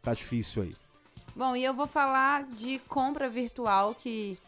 tá 0.00 0.14
difícil 0.14 0.62
aí. 0.62 0.74
Bom, 1.40 1.56
e 1.56 1.64
eu 1.64 1.72
vou 1.72 1.86
falar 1.86 2.44
de 2.44 2.78
compra 2.80 3.26
virtual 3.26 3.94
que, 3.94 4.38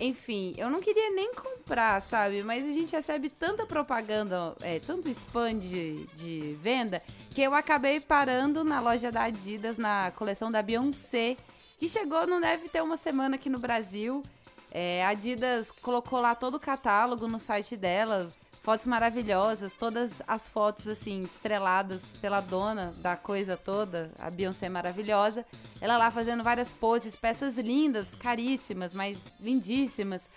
enfim, 0.00 0.54
eu 0.56 0.70
não 0.70 0.80
queria 0.80 1.10
nem 1.10 1.34
comprar, 1.34 2.00
sabe? 2.00 2.42
Mas 2.42 2.66
a 2.66 2.70
gente 2.70 2.96
recebe 2.96 3.28
tanta 3.28 3.66
propaganda, 3.66 4.56
é, 4.62 4.80
tanto 4.80 5.10
spam 5.10 5.58
de, 5.58 6.06
de 6.14 6.54
venda, 6.54 7.02
que 7.34 7.42
eu 7.42 7.54
acabei 7.54 8.00
parando 8.00 8.64
na 8.64 8.80
loja 8.80 9.12
da 9.12 9.24
Adidas, 9.24 9.76
na 9.76 10.10
coleção 10.12 10.50
da 10.50 10.62
Beyoncé, 10.62 11.36
que 11.76 11.86
chegou, 11.86 12.26
não 12.26 12.40
deve 12.40 12.70
ter 12.70 12.82
uma 12.82 12.96
semana 12.96 13.34
aqui 13.34 13.50
no 13.50 13.58
Brasil. 13.58 14.22
É, 14.70 15.04
a 15.04 15.10
Adidas 15.10 15.70
colocou 15.70 16.18
lá 16.18 16.34
todo 16.34 16.54
o 16.54 16.60
catálogo 16.60 17.28
no 17.28 17.38
site 17.38 17.76
dela, 17.76 18.32
fotos 18.68 18.86
maravilhosas, 18.86 19.74
todas 19.74 20.20
as 20.28 20.46
fotos 20.46 20.86
assim 20.86 21.22
estreladas 21.22 22.12
pela 22.20 22.42
dona 22.42 22.94
da 22.98 23.16
coisa 23.16 23.56
toda, 23.56 24.10
a 24.18 24.28
Beyoncé 24.28 24.68
maravilhosa. 24.68 25.46
Ela 25.80 25.96
lá 25.96 26.10
fazendo 26.10 26.44
várias 26.44 26.70
poses, 26.70 27.16
peças 27.16 27.56
lindas, 27.56 28.14
caríssimas, 28.14 28.92
mas 28.92 29.16
lindíssimas. 29.40 30.28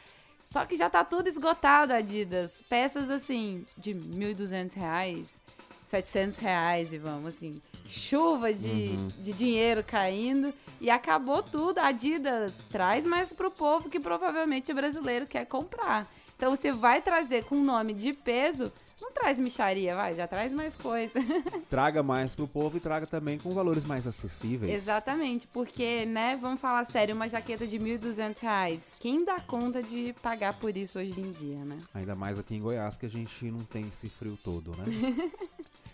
Só 0.42 0.66
que 0.66 0.78
já 0.78 0.90
tá 0.90 1.04
tudo 1.04 1.28
esgotado, 1.28 1.92
Adidas. 1.92 2.62
Peças 2.70 3.10
assim 3.10 3.66
de 3.78 3.94
1.200 3.94 4.76
reais, 4.76 5.38
700 5.88 6.40
reais 6.40 6.94
e 6.94 6.98
vamos 6.98 7.36
assim, 7.36 7.62
chuva 7.86 8.54
de, 8.54 8.96
de 9.22 9.34
dinheiro 9.34 9.84
caindo 9.84 10.54
e 10.80 10.90
acabou 10.90 11.44
tudo. 11.44 11.80
A 11.80 11.88
Adidas 11.88 12.64
traz 12.70 13.06
mais 13.06 13.34
pro 13.34 13.52
povo 13.52 13.90
que 13.90 14.00
provavelmente 14.00 14.72
o 14.72 14.76
brasileiro 14.76 15.28
quer 15.28 15.46
comprar. 15.46 16.10
Então 16.42 16.56
você 16.56 16.72
vai 16.72 17.04
trazer 17.04 17.44
com 17.44 17.56
nome 17.56 17.94
de 17.94 18.14
peso, 18.14 18.72
não 19.00 19.12
traz 19.12 19.38
micharia, 19.38 19.96
vai, 19.96 20.16
já 20.16 20.28
traz 20.28 20.52
mais 20.52 20.76
coisa. 20.76 21.14
Traga 21.70 22.02
mais 22.02 22.34
pro 22.34 22.48
povo 22.48 22.78
e 22.78 22.80
traga 22.80 23.06
também 23.06 23.38
com 23.38 23.54
valores 23.54 23.86
mais 23.86 24.08
acessíveis. 24.08 24.74
Exatamente, 24.74 25.46
porque, 25.46 26.04
né, 26.04 26.36
vamos 26.42 26.60
falar 26.60 26.84
sério, 26.84 27.14
uma 27.14 27.30
jaqueta 27.30 27.68
de 27.68 27.78
1.200 27.78 28.40
reais, 28.42 28.96
quem 29.00 29.24
dá 29.24 29.40
conta 29.40 29.84
de 29.84 30.16
pagar 30.24 30.58
por 30.58 30.76
isso 30.76 30.98
hoje 30.98 31.22
em 31.22 31.32
dia, 31.32 31.64
né? 31.64 31.78
Ainda 31.94 32.16
mais 32.16 32.40
aqui 32.40 32.56
em 32.56 32.60
Goiás, 32.60 32.98
que 32.98 33.06
a 33.06 33.10
gente 33.10 33.46
não 33.46 33.64
tem 33.64 33.88
esse 33.90 34.10
frio 34.10 34.36
todo, 34.44 34.72
né? 34.72 34.86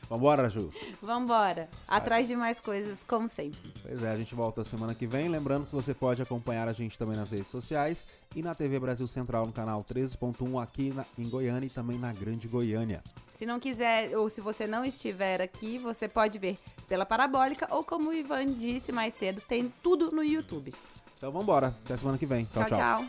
Vambora, 0.10 0.50
Ju? 0.50 0.70
Vambora, 1.02 1.70
atrás 1.88 2.28
de 2.28 2.36
mais 2.36 2.60
coisas, 2.60 3.04
como 3.04 3.28
sempre. 3.28 3.60
Pois 3.82 4.04
é, 4.04 4.12
a 4.12 4.16
gente 4.18 4.34
volta 4.34 4.64
semana 4.64 4.96
que 4.96 5.06
vem. 5.06 5.28
Lembrando 5.28 5.66
que 5.66 5.76
você 5.76 5.94
pode 5.94 6.22
acompanhar 6.22 6.68
a 6.68 6.72
gente 6.72 6.98
também 6.98 7.18
nas 7.18 7.32
redes 7.32 7.48
sociais 7.50 8.08
e 8.36 8.42
na 8.42 8.56
TV 8.56 8.80
Brasil 8.80 9.08
Central 9.08 9.46
no 9.46 9.52
canal 9.52 9.84
13.1 9.84 10.62
aqui 10.62 10.92
na- 10.94 11.06
em 11.18 11.30
Goiânia 11.30 11.68
e 11.68 11.70
também 11.70 11.98
na 12.00 12.14
Grande 12.14 12.48
Goiânia. 12.48 13.04
Se 13.32 13.46
não 13.46 13.60
quiser, 13.60 14.18
ou 14.18 14.30
se 14.30 14.40
você 14.42 14.66
não 14.66 14.86
estiver 14.86 15.42
aqui, 15.42 15.78
você 15.78 16.08
pode 16.08 16.40
ver 16.40 16.58
pela 16.88 17.06
parabólica 17.06 17.68
ou 17.70 17.84
como 17.84 18.10
o 18.10 18.14
Ivan 18.14 18.46
disse 18.54 18.92
mais 18.92 19.14
cedo, 19.14 19.42
tem 19.42 19.72
tudo 19.84 20.12
no 20.12 20.24
YouTube. 20.24 20.74
Então 21.18 21.32
vambora. 21.32 21.76
Até 21.84 21.98
semana 21.98 22.18
que 22.18 22.26
vem. 22.26 22.46
tchau. 22.46 22.64
tchau. 22.66 22.78
tchau. 22.78 23.06